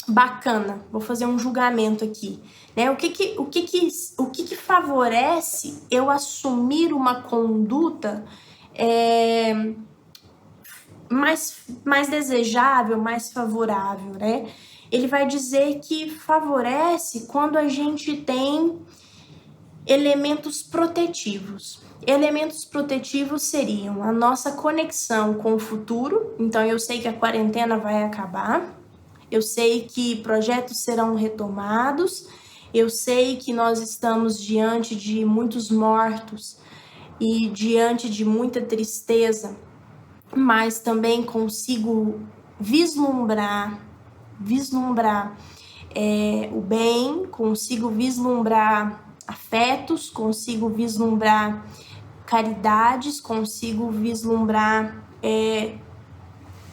bacana? 0.07 0.85
Vou 0.91 1.01
fazer 1.01 1.25
um 1.25 1.39
julgamento 1.39 2.03
aqui, 2.03 2.39
né? 2.75 2.91
O 2.91 2.95
que 2.95 3.09
que, 3.09 3.35
o 3.39 3.45
que, 3.45 3.63
que, 3.63 3.87
o 4.19 4.27
que, 4.27 4.43
que 4.43 4.55
favorece 4.55 5.81
eu 5.89 6.11
assumir 6.11 6.93
uma 6.93 7.23
conduta 7.23 8.23
é, 8.75 9.73
mais, 11.09 11.57
mais 11.83 12.09
desejável, 12.09 12.99
mais 12.99 13.33
favorável, 13.33 14.11
né? 14.13 14.47
Ele 14.91 15.07
vai 15.07 15.27
dizer 15.27 15.79
que 15.79 16.09
favorece 16.09 17.27
quando 17.27 17.57
a 17.57 17.67
gente 17.67 18.15
tem 18.17 18.79
elementos 19.85 20.63
protetivos. 20.63 21.81
Elementos 22.05 22.65
protetivos 22.65 23.43
seriam 23.43 24.03
a 24.03 24.11
nossa 24.11 24.51
conexão 24.51 25.35
com 25.35 25.55
o 25.55 25.59
futuro. 25.59 26.35
Então, 26.39 26.63
eu 26.63 26.79
sei 26.79 26.99
que 26.99 27.07
a 27.07 27.13
quarentena 27.13 27.77
vai 27.77 28.03
acabar, 28.03 28.79
eu 29.31 29.41
sei 29.41 29.81
que 29.81 30.17
projetos 30.17 30.83
serão 30.83 31.15
retomados, 31.15 32.27
eu 32.73 32.89
sei 32.89 33.37
que 33.37 33.53
nós 33.53 33.79
estamos 33.79 34.39
diante 34.39 34.95
de 34.95 35.25
muitos 35.25 35.71
mortos 35.71 36.57
e 37.19 37.49
diante 37.49 38.09
de 38.09 38.25
muita 38.25 38.61
tristeza, 38.61 39.55
mas 40.35 40.79
também 40.79 41.23
consigo 41.23 42.19
vislumbrar 42.59 43.79
vislumbrar 44.39 45.37
é, 45.95 46.49
o 46.51 46.59
bem, 46.59 47.25
consigo 47.25 47.89
vislumbrar 47.89 49.01
afetos, 49.25 50.09
consigo 50.09 50.67
vislumbrar 50.69 51.65
caridades, 52.25 53.21
consigo 53.21 53.89
vislumbrar 53.89 55.03
é, 55.23 55.77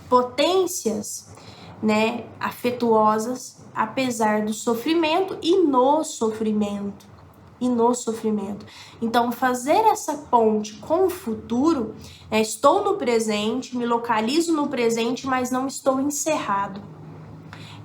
potências 0.09 1.33
né, 1.81 2.25
afetuosas, 2.41 3.65
apesar 3.75 4.45
do 4.45 4.53
sofrimento 4.53 5.39
e 5.41 5.57
no 5.57 6.03
sofrimento. 6.03 7.13
E 7.61 7.69
no 7.69 7.95
sofrimento. 7.95 8.67
Então, 9.01 9.31
fazer 9.31 9.85
essa 9.87 10.15
ponte 10.15 10.79
com 10.79 11.07
o 11.07 11.11
futuro, 11.11 11.95
né, 12.29 12.41
estou 12.41 12.83
no 12.83 12.97
presente, 12.97 13.77
me 13.77 13.87
localizo 13.87 14.53
no 14.53 14.67
presente, 14.67 15.29
mas 15.29 15.49
não 15.53 15.69
estou 15.69 16.01
encerrado 16.01 16.83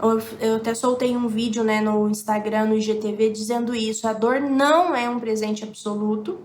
eu, 0.02 0.22
eu 0.40 0.56
até 0.58 0.76
soltei 0.76 1.16
um 1.16 1.28
vídeo 1.28 1.64
né, 1.64 1.82
no 1.82 2.10
Instagram, 2.10 2.66
no 2.66 2.76
IGTV, 2.76 3.30
dizendo 3.30 3.74
isso. 3.74 4.08
A 4.08 4.14
dor 4.14 4.40
não 4.40 4.96
é 4.96 5.10
um 5.10 5.20
presente 5.20 5.64
absoluto. 5.64 6.40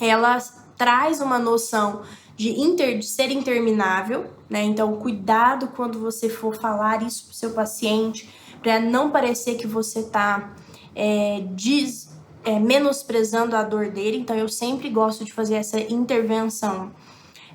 Ela 0.00 0.38
traz 0.76 1.20
uma 1.20 1.38
noção 1.38 2.02
de, 2.36 2.60
inter, 2.60 2.98
de 2.98 3.06
ser 3.06 3.30
interminável, 3.30 4.26
né? 4.50 4.62
Então, 4.62 4.96
cuidado 4.96 5.68
quando 5.68 6.00
você 6.00 6.28
for 6.28 6.56
falar 6.56 7.02
isso 7.02 7.26
pro 7.26 7.34
seu 7.34 7.50
paciente, 7.50 8.28
para 8.60 8.80
não 8.80 9.10
parecer 9.10 9.54
que 9.54 9.66
você 9.66 10.02
tá 10.02 10.52
é, 10.96 11.44
diz, 11.52 12.10
é, 12.44 12.58
menosprezando 12.58 13.54
a 13.54 13.62
dor 13.62 13.90
dele. 13.90 14.18
Então, 14.18 14.36
eu 14.36 14.48
sempre 14.48 14.88
gosto 14.90 15.24
de 15.24 15.32
fazer 15.32 15.54
essa 15.54 15.78
intervenção, 15.78 16.90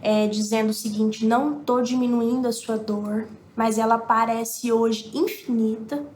é, 0.02 0.28
dizendo 0.28 0.70
o 0.70 0.74
seguinte: 0.74 1.26
não 1.26 1.60
tô 1.60 1.82
diminuindo 1.82 2.48
a 2.48 2.54
sua 2.54 2.78
dor, 2.78 3.28
mas 3.60 3.78
ela 3.78 3.98
parece 3.98 4.72
hoje 4.72 5.12
infinita 5.13 6.08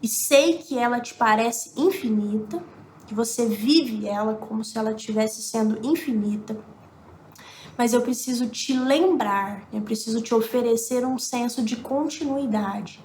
e 0.00 0.06
sei 0.06 0.58
que 0.58 0.78
ela 0.78 1.00
te 1.00 1.12
parece 1.14 1.72
infinita, 1.76 2.62
que 3.08 3.12
você 3.12 3.44
vive 3.44 4.06
ela 4.06 4.34
como 4.34 4.64
se 4.64 4.78
ela 4.78 4.92
estivesse 4.92 5.42
sendo 5.42 5.84
infinita. 5.84 6.56
Mas 7.76 7.92
eu 7.92 8.02
preciso 8.02 8.48
te 8.48 8.72
lembrar, 8.72 9.68
eu 9.72 9.80
preciso 9.80 10.22
te 10.22 10.32
oferecer 10.32 11.04
um 11.04 11.18
senso 11.18 11.60
de 11.60 11.74
continuidade, 11.74 13.00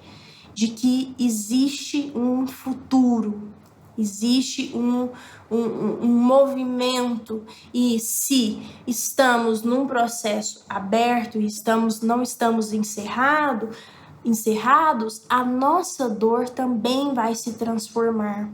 de 0.54 0.68
que 0.68 1.12
existe 1.18 2.12
um 2.14 2.46
futuro, 2.46 3.52
existe 3.98 4.70
um, 4.74 5.08
um, 5.50 5.58
um, 6.02 6.06
movimento 6.06 7.44
e 7.74 7.98
se 7.98 8.62
estamos 8.86 9.62
num 9.62 9.86
processo 9.86 10.64
aberto 10.68 11.38
e 11.38 11.46
estamos 11.46 12.00
não 12.00 12.22
estamos 12.22 12.72
encerrado, 12.72 13.70
encerrados, 14.24 15.22
a 15.28 15.44
nossa 15.44 16.08
dor 16.08 16.48
também 16.48 17.12
vai 17.12 17.34
se 17.34 17.54
transformar. 17.54 18.48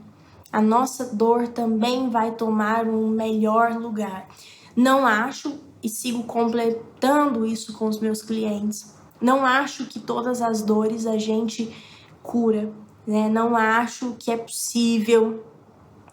A 0.50 0.62
nossa 0.62 1.06
dor 1.14 1.48
também 1.48 2.08
vai 2.08 2.30
tomar 2.30 2.86
um 2.86 3.08
melhor 3.08 3.72
lugar. 3.72 4.28
Não 4.76 5.04
acho 5.04 5.58
e 5.82 5.88
sigo 5.88 6.22
completando 6.24 7.44
isso 7.44 7.76
com 7.76 7.86
os 7.86 7.98
meus 7.98 8.22
clientes. 8.22 8.94
Não 9.20 9.44
acho 9.44 9.86
que 9.86 9.98
todas 9.98 10.40
as 10.40 10.62
dores 10.62 11.06
a 11.06 11.18
gente 11.18 11.74
cura, 12.22 12.72
né? 13.06 13.28
Não 13.28 13.56
acho 13.56 14.14
que 14.18 14.30
é 14.30 14.36
possível 14.36 15.44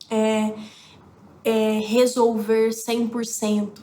é, 0.10 0.54
é, 1.44 1.80
resolver 1.80 2.70
100% 2.70 3.80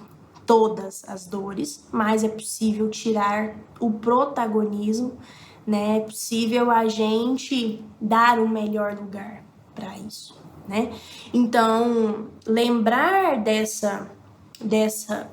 todas 0.46 1.04
as 1.06 1.26
dores, 1.26 1.86
mas 1.92 2.24
é 2.24 2.28
possível 2.28 2.88
tirar 2.88 3.54
o 3.78 3.90
protagonismo, 3.90 5.18
né? 5.66 5.98
É 5.98 6.00
possível 6.00 6.70
a 6.70 6.88
gente 6.88 7.84
dar 8.00 8.38
um 8.38 8.48
melhor 8.48 8.94
lugar 8.94 9.44
para 9.74 9.98
isso, 9.98 10.40
né? 10.66 10.92
Então, 11.32 12.28
lembrar 12.46 13.42
dessa 13.42 14.10
dessa 14.60 15.30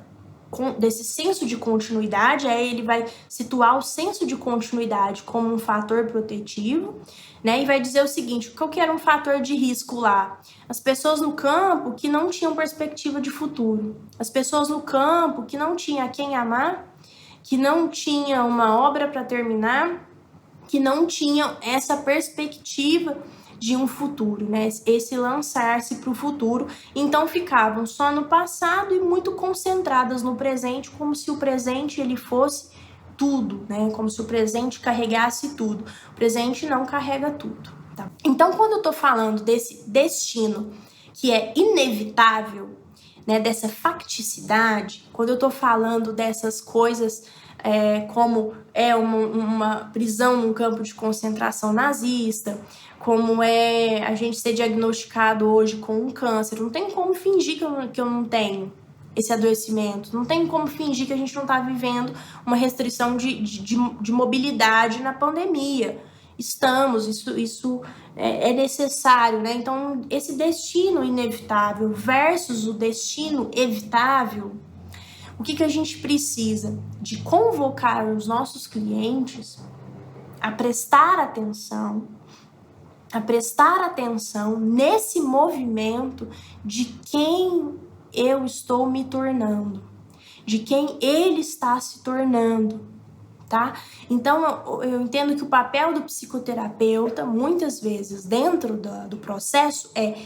desse 0.78 1.04
senso 1.04 1.46
de 1.46 1.58
continuidade, 1.58 2.48
aí 2.48 2.70
ele 2.70 2.82
vai 2.82 3.06
situar 3.28 3.78
o 3.78 3.82
senso 3.82 4.26
de 4.26 4.36
continuidade 4.36 5.24
como 5.24 5.54
um 5.54 5.58
fator 5.58 6.06
protetivo, 6.06 7.00
né? 7.44 7.62
E 7.62 7.66
vai 7.66 7.80
dizer 7.80 8.04
o 8.04 8.08
seguinte: 8.08 8.52
qual 8.52 8.70
que 8.70 8.80
era 8.80 8.92
um 8.92 8.98
fator 8.98 9.42
de 9.42 9.56
risco 9.56 10.00
lá? 10.00 10.40
As 10.68 10.80
pessoas 10.80 11.22
no 11.22 11.34
campo 11.34 11.94
que 11.94 12.08
não 12.08 12.30
tinham 12.30 12.56
perspectiva 12.56 13.22
de 13.22 13.30
futuro, 13.30 13.96
as 14.18 14.30
pessoas 14.30 14.70
no 14.70 14.82
campo 14.82 15.44
que 15.44 15.58
não 15.58 15.76
tinham 15.76 16.06
a 16.06 16.10
quem 16.10 16.36
amar, 16.36 16.88
que 17.44 17.58
não 17.58 17.88
tinham 17.88 18.48
uma 18.48 18.78
obra 18.80 19.08
para 19.08 19.24
terminar, 19.24 20.10
que 20.68 20.80
não 20.80 21.06
tinham 21.06 21.58
essa 21.62 21.98
perspectiva 21.98 23.18
de 23.66 23.76
um 23.76 23.88
futuro, 23.88 24.48
né? 24.48 24.70
Esse 24.86 25.18
lançar-se 25.18 25.96
para 25.96 26.12
o 26.12 26.14
futuro. 26.14 26.68
Então 26.94 27.28
ficavam 27.28 27.84
só 27.84 28.12
no 28.12 28.26
passado 28.26 28.94
e 28.94 29.00
muito 29.00 29.32
concentradas 29.32 30.22
no 30.22 30.36
presente, 30.36 30.92
como 30.92 31.16
se 31.16 31.32
o 31.32 31.38
presente 31.38 32.00
ele 32.00 32.16
fosse 32.16 32.70
tudo, 33.18 33.66
né? 33.68 33.90
Como 33.96 34.08
se 34.08 34.22
o 34.22 34.26
presente 34.26 34.80
carregasse 34.80 35.56
tudo. 35.56 35.84
O 36.12 36.14
presente 36.14 36.68
não 36.68 36.86
carrega 36.86 37.32
tudo. 37.32 37.72
Tá? 37.96 38.12
Então, 38.24 38.52
quando 38.52 38.74
eu 38.74 38.84
tô 38.84 38.94
falando 38.94 39.42
desse 39.42 39.90
destino 39.90 40.72
que 41.12 41.32
é 41.32 41.52
inevitável, 41.56 42.70
né? 43.26 43.40
Dessa 43.40 43.68
facticidade, 43.68 45.10
quando 45.12 45.30
eu 45.30 45.40
tô 45.40 45.50
falando 45.50 46.14
dessas 46.14 46.62
coisas 46.62 47.24
é, 47.66 48.02
como 48.02 48.54
é 48.76 48.96
uma, 48.96 49.18
uma 49.18 49.76
prisão 49.92 50.38
num 50.38 50.54
campo 50.54 50.84
de 50.84 50.94
concentração 50.94 51.74
nazista, 51.74 52.60
como 53.06 53.44
é 53.44 54.02
a 54.04 54.16
gente 54.16 54.36
ser 54.36 54.54
diagnosticado 54.54 55.48
hoje 55.48 55.76
com 55.76 55.96
um 55.96 56.10
câncer. 56.10 56.60
Não 56.60 56.72
tem 56.72 56.90
como 56.90 57.14
fingir 57.14 57.60
que 57.60 57.64
eu, 57.64 57.88
que 57.90 58.02
eu 58.02 58.06
não 58.08 58.26
tenho 58.26 58.74
esse 59.16 59.32
adoecimento. 59.32 60.10
Não 60.12 60.26
tem 60.26 60.48
como 60.48 60.66
fingir 60.66 61.06
que 61.06 61.14
a 61.14 61.16
gente 61.16 61.36
não 61.36 61.44
está 61.44 61.60
vivendo 61.60 62.12
uma 62.44 62.56
restrição 62.56 63.16
de, 63.16 63.40
de, 63.44 63.78
de, 64.02 64.12
mobilidade 64.12 65.04
na 65.04 65.14
pandemia. 65.14 66.04
Estamos, 66.36 67.06
isso, 67.06 67.38
isso 67.38 67.84
é, 68.16 68.50
é 68.50 68.54
necessário, 68.54 69.40
né? 69.40 69.54
Então, 69.54 70.02
esse 70.10 70.34
destino 70.34 71.04
inevitável 71.04 71.94
versus 71.94 72.66
o 72.66 72.74
destino 72.74 73.52
evitável, 73.54 74.56
o 75.38 75.44
que, 75.44 75.56
que 75.56 75.64
a 75.64 75.70
gente 75.70 76.00
precisa? 76.00 76.80
De 77.00 77.18
convocar 77.18 78.08
os 78.08 78.26
nossos 78.26 78.66
clientes 78.66 79.60
a 80.42 80.52
prestar 80.52 81.20
atenção 81.20 82.15
a 83.16 83.22
prestar 83.22 83.80
atenção 83.80 84.60
nesse 84.60 85.22
movimento 85.22 86.28
de 86.66 86.84
quem 87.10 87.80
eu 88.14 88.44
estou 88.44 88.92
me 88.92 89.06
tornando, 89.06 89.82
de 90.46 90.60
quem 90.60 90.98
ele 91.02 91.40
está 91.40 91.80
se 91.80 92.04
tornando, 92.04 92.82
tá? 93.48 93.74
Então 94.10 94.82
eu, 94.84 95.00
entendo 95.00 95.34
que 95.34 95.44
o 95.44 95.48
papel 95.48 95.94
do 95.94 96.02
psicoterapeuta, 96.02 97.26
muitas 97.26 97.80
vezes 97.80 98.26
dentro 98.26 98.76
do, 98.76 99.08
do 99.08 99.16
processo, 99.16 99.90
é 99.96 100.18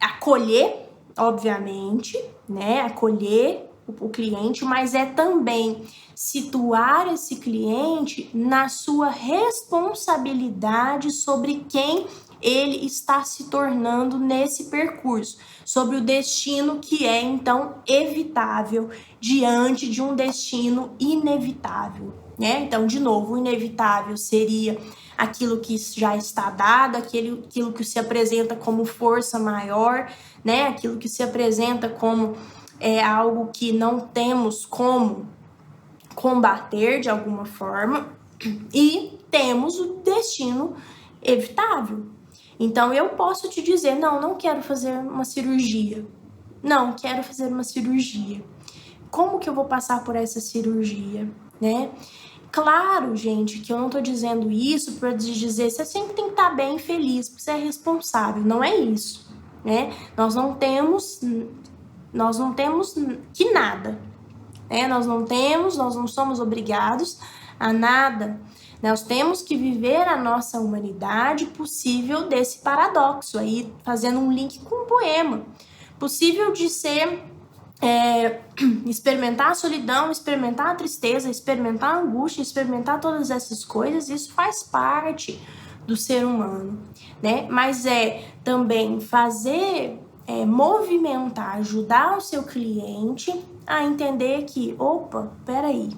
acolher, 0.00 0.90
obviamente, 1.16 2.20
né? 2.48 2.80
Acolher 2.80 3.67
o, 4.00 4.08
cliente, 4.08 4.64
mas 4.64 4.94
é 4.94 5.06
também 5.06 5.82
situar 6.14 7.12
esse 7.12 7.36
cliente 7.36 8.30
na 8.34 8.68
sua 8.68 9.08
responsabilidade 9.08 11.10
sobre 11.10 11.64
quem 11.68 12.06
ele 12.40 12.86
está 12.86 13.24
se 13.24 13.44
tornando 13.44 14.18
nesse 14.18 14.64
percurso, 14.64 15.38
sobre 15.64 15.96
o 15.96 16.00
destino 16.00 16.78
que 16.78 17.06
é 17.06 17.20
então 17.20 17.76
evitável 17.86 18.90
diante 19.20 19.90
de 19.90 20.00
um 20.00 20.14
destino 20.14 20.94
inevitável, 21.00 22.14
né? 22.38 22.60
Então, 22.60 22.86
de 22.86 23.00
novo, 23.00 23.34
o 23.34 23.38
inevitável 23.38 24.16
seria 24.16 24.78
aquilo 25.16 25.58
que 25.58 25.76
já 25.76 26.16
está 26.16 26.48
dado, 26.48 26.96
aquele, 26.96 27.42
aquilo 27.44 27.72
que 27.72 27.82
se 27.82 27.98
apresenta 27.98 28.54
como 28.54 28.84
força 28.84 29.36
maior, 29.36 30.08
né? 30.44 30.68
Aquilo 30.68 30.96
que 30.96 31.08
se 31.08 31.24
apresenta 31.24 31.88
como 31.88 32.36
é 32.80 33.02
algo 33.02 33.50
que 33.52 33.72
não 33.72 34.00
temos 34.00 34.64
como 34.64 35.26
combater 36.14 37.00
de 37.00 37.08
alguma 37.08 37.44
forma 37.44 38.08
e 38.72 39.18
temos 39.30 39.78
o 39.78 39.96
destino 40.04 40.76
evitável. 41.22 42.06
Então 42.58 42.92
eu 42.92 43.10
posso 43.10 43.48
te 43.48 43.62
dizer, 43.62 43.94
não, 43.94 44.20
não 44.20 44.34
quero 44.34 44.62
fazer 44.62 44.98
uma 44.98 45.24
cirurgia. 45.24 46.04
Não, 46.62 46.92
quero 46.92 47.22
fazer 47.22 47.46
uma 47.46 47.62
cirurgia. 47.62 48.42
Como 49.10 49.38
que 49.38 49.48
eu 49.48 49.54
vou 49.54 49.64
passar 49.64 50.02
por 50.02 50.16
essa 50.16 50.40
cirurgia, 50.40 51.28
né? 51.60 51.90
Claro, 52.50 53.14
gente, 53.14 53.60
que 53.60 53.72
eu 53.72 53.78
não 53.78 53.90
tô 53.90 54.00
dizendo 54.00 54.50
isso 54.50 54.92
para 54.92 55.12
dizer 55.12 55.70
você 55.70 55.84
sempre 55.84 56.14
tem 56.14 56.24
que 56.24 56.30
estar 56.30 56.50
tá 56.50 56.54
bem 56.54 56.78
feliz, 56.78 57.28
porque 57.28 57.42
você 57.42 57.52
é 57.52 57.56
responsável. 57.56 58.42
Não 58.42 58.64
é 58.64 58.74
isso, 58.76 59.30
né? 59.64 59.94
Nós 60.16 60.34
não 60.34 60.54
temos 60.54 61.20
nós 62.12 62.38
não 62.38 62.52
temos 62.52 62.94
que 63.32 63.50
nada. 63.50 63.98
Né? 64.68 64.86
Nós 64.86 65.06
não 65.06 65.24
temos, 65.24 65.76
nós 65.76 65.94
não 65.94 66.06
somos 66.06 66.40
obrigados 66.40 67.18
a 67.58 67.72
nada. 67.72 68.40
Nós 68.82 69.02
temos 69.02 69.42
que 69.42 69.56
viver 69.56 70.06
a 70.06 70.16
nossa 70.16 70.60
humanidade 70.60 71.46
possível 71.46 72.28
desse 72.28 72.58
paradoxo 72.58 73.38
aí, 73.38 73.72
fazendo 73.82 74.20
um 74.20 74.32
link 74.32 74.60
com 74.60 74.84
o 74.84 74.86
poema. 74.86 75.42
Possível 75.98 76.52
de 76.52 76.68
ser 76.68 77.24
é, 77.80 78.40
experimentar 78.86 79.50
a 79.50 79.54
solidão, 79.54 80.10
experimentar 80.10 80.68
a 80.68 80.74
tristeza, 80.74 81.28
experimentar 81.28 81.94
a 81.94 81.98
angústia, 81.98 82.42
experimentar 82.42 83.00
todas 83.00 83.30
essas 83.30 83.64
coisas, 83.64 84.08
isso 84.08 84.32
faz 84.32 84.62
parte 84.62 85.40
do 85.86 85.96
ser 85.96 86.24
humano, 86.24 86.78
né? 87.22 87.46
Mas 87.50 87.86
é 87.86 88.28
também 88.44 89.00
fazer 89.00 89.98
é, 90.28 90.44
movimentar, 90.44 91.56
ajudar 91.56 92.18
o 92.18 92.20
seu 92.20 92.42
cliente 92.42 93.34
a 93.66 93.82
entender 93.82 94.44
que, 94.44 94.76
opa, 94.78 95.32
peraí, 95.46 95.90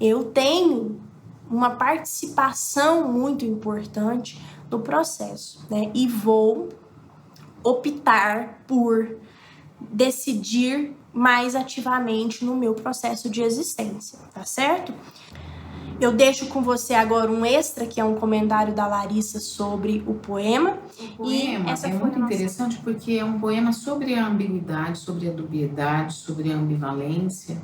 eu 0.00 0.24
tenho 0.24 1.00
uma 1.48 1.70
participação 1.70 3.06
muito 3.06 3.44
importante 3.44 4.42
no 4.68 4.80
processo, 4.80 5.64
né? 5.70 5.92
E 5.94 6.08
vou 6.08 6.70
optar 7.62 8.64
por 8.66 9.16
decidir 9.78 10.96
mais 11.12 11.54
ativamente 11.54 12.44
no 12.44 12.56
meu 12.56 12.74
processo 12.74 13.30
de 13.30 13.40
existência, 13.40 14.18
tá 14.34 14.44
certo? 14.44 14.92
Eu 16.02 16.10
deixo 16.10 16.46
com 16.46 16.60
você 16.62 16.94
agora 16.94 17.30
um 17.30 17.46
extra, 17.46 17.86
que 17.86 18.00
é 18.00 18.04
um 18.04 18.16
comentário 18.16 18.74
da 18.74 18.88
Larissa 18.88 19.38
sobre 19.38 20.02
o 20.04 20.14
poema. 20.14 20.76
O 21.00 21.18
poema 21.18 21.70
é 21.70 21.86
muito 21.92 22.18
nossa... 22.18 22.34
interessante 22.34 22.80
porque 22.82 23.12
é 23.12 23.24
um 23.24 23.38
poema 23.38 23.72
sobre 23.72 24.16
a 24.16 24.26
ambiguidade, 24.26 24.98
sobre 24.98 25.28
a 25.28 25.32
dubiedade, 25.32 26.14
sobre 26.14 26.52
a 26.52 26.56
ambivalência. 26.56 27.56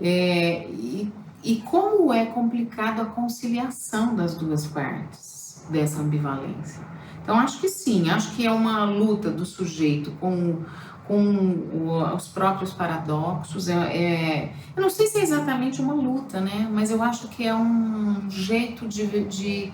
É, 0.00 0.66
e, 0.66 1.12
e 1.44 1.56
como 1.56 2.10
é 2.10 2.24
complicado 2.24 3.02
a 3.02 3.04
conciliação 3.04 4.16
das 4.16 4.34
duas 4.34 4.66
partes 4.66 5.66
dessa 5.68 6.00
ambivalência. 6.00 6.80
Então, 7.22 7.38
acho 7.38 7.60
que 7.60 7.68
sim, 7.68 8.08
acho 8.08 8.34
que 8.34 8.46
é 8.46 8.50
uma 8.50 8.86
luta 8.86 9.30
do 9.30 9.44
sujeito 9.44 10.10
com 10.12 10.62
com 11.06 12.14
os 12.14 12.28
próprios 12.28 12.72
paradoxos. 12.72 13.68
É, 13.68 13.74
é, 13.74 14.52
eu 14.76 14.82
não 14.82 14.90
sei 14.90 15.06
se 15.06 15.18
é 15.18 15.22
exatamente 15.22 15.80
uma 15.80 15.94
luta, 15.94 16.40
né? 16.40 16.68
Mas 16.72 16.90
eu 16.90 17.02
acho 17.02 17.28
que 17.28 17.46
é 17.46 17.54
um 17.54 18.30
jeito 18.30 18.86
de, 18.86 19.24
de, 19.24 19.72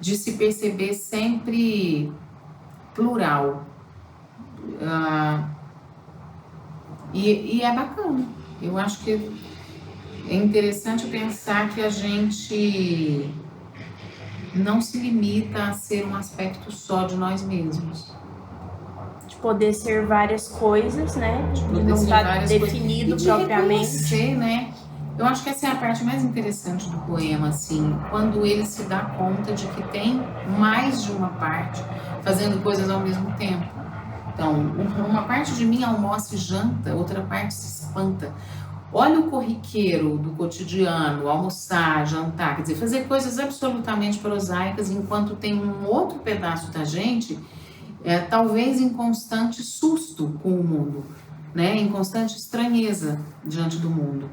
de 0.00 0.16
se 0.16 0.32
perceber 0.32 0.94
sempre 0.94 2.12
plural. 2.94 3.64
Ah, 4.82 5.48
e, 7.12 7.56
e 7.56 7.62
é 7.62 7.74
bacana. 7.74 8.26
Eu 8.60 8.76
acho 8.78 9.00
que 9.00 9.32
é 10.28 10.34
interessante 10.34 11.06
pensar 11.06 11.70
que 11.70 11.80
a 11.80 11.88
gente 11.88 13.30
não 14.54 14.80
se 14.80 14.98
limita 14.98 15.64
a 15.64 15.72
ser 15.72 16.06
um 16.06 16.14
aspecto 16.16 16.72
só 16.72 17.04
de 17.04 17.16
nós 17.16 17.42
mesmos 17.42 18.12
poder 19.40 19.72
ser 19.72 20.06
várias 20.06 20.48
coisas, 20.48 21.16
né? 21.16 21.50
De 21.54 21.62
não 21.82 21.94
estar 21.94 22.24
tá 22.24 22.38
definido 22.44 23.16
de 23.16 23.24
propriamente. 23.24 24.34
né? 24.34 24.72
Eu 25.18 25.26
acho 25.26 25.42
que 25.42 25.50
essa 25.50 25.66
é 25.66 25.70
a 25.72 25.74
parte 25.74 26.04
mais 26.04 26.22
interessante 26.22 26.88
do 26.88 26.96
poema, 26.98 27.48
assim, 27.48 27.98
quando 28.08 28.46
ele 28.46 28.64
se 28.64 28.84
dá 28.84 29.00
conta 29.00 29.52
de 29.52 29.66
que 29.66 29.82
tem 29.88 30.22
mais 30.56 31.02
de 31.02 31.10
uma 31.10 31.28
parte 31.30 31.82
fazendo 32.22 32.62
coisas 32.62 32.88
ao 32.88 33.00
mesmo 33.00 33.32
tempo. 33.32 33.66
Então, 34.32 34.54
uma 35.08 35.22
parte 35.22 35.54
de 35.54 35.64
mim 35.64 35.82
almoça 35.82 36.36
e 36.36 36.38
janta, 36.38 36.94
outra 36.94 37.20
parte 37.22 37.52
se 37.52 37.82
espanta. 37.82 38.32
Olha 38.92 39.18
o 39.18 39.24
corriqueiro 39.24 40.16
do 40.16 40.30
cotidiano, 40.30 41.28
almoçar, 41.28 42.06
jantar, 42.06 42.54
quer 42.54 42.62
dizer, 42.62 42.76
fazer 42.76 43.08
coisas 43.08 43.40
absolutamente 43.40 44.18
prosaicas, 44.18 44.88
enquanto 44.88 45.34
tem 45.34 45.60
um 45.60 45.84
outro 45.84 46.20
pedaço 46.20 46.70
da 46.70 46.84
gente 46.84 47.36
é, 48.04 48.18
talvez 48.18 48.80
em 48.80 48.90
constante 48.90 49.62
susto 49.62 50.38
com 50.42 50.50
o 50.50 50.64
mundo. 50.64 51.04
né, 51.54 51.76
em 51.76 51.88
constante 51.88 52.36
estranheza 52.36 53.18
diante 53.44 53.78
do 53.78 53.90
mundo. 53.90 54.30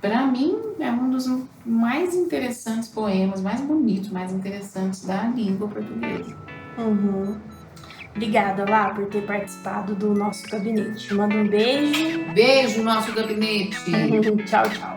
Para 0.00 0.26
mim, 0.26 0.54
é 0.78 0.90
um 0.92 1.10
dos 1.10 1.26
mais 1.64 2.14
interessantes 2.14 2.88
poemas, 2.88 3.40
mais 3.40 3.60
bonitos, 3.60 4.10
mais 4.10 4.32
interessantes 4.32 5.04
da 5.04 5.24
língua 5.24 5.66
portuguesa. 5.66 6.36
Uhum. 6.78 7.36
Obrigada, 8.14 8.68
Lá, 8.68 8.90
por 8.90 9.06
ter 9.06 9.26
participado 9.26 9.94
do 9.94 10.14
nosso 10.14 10.46
gabinete. 10.48 11.12
Manda 11.14 11.34
um 11.34 11.48
beijo. 11.48 12.24
Beijo, 12.32 12.82
nosso 12.82 13.12
gabinete. 13.12 13.76
tchau, 14.46 14.62
tchau. 14.70 14.95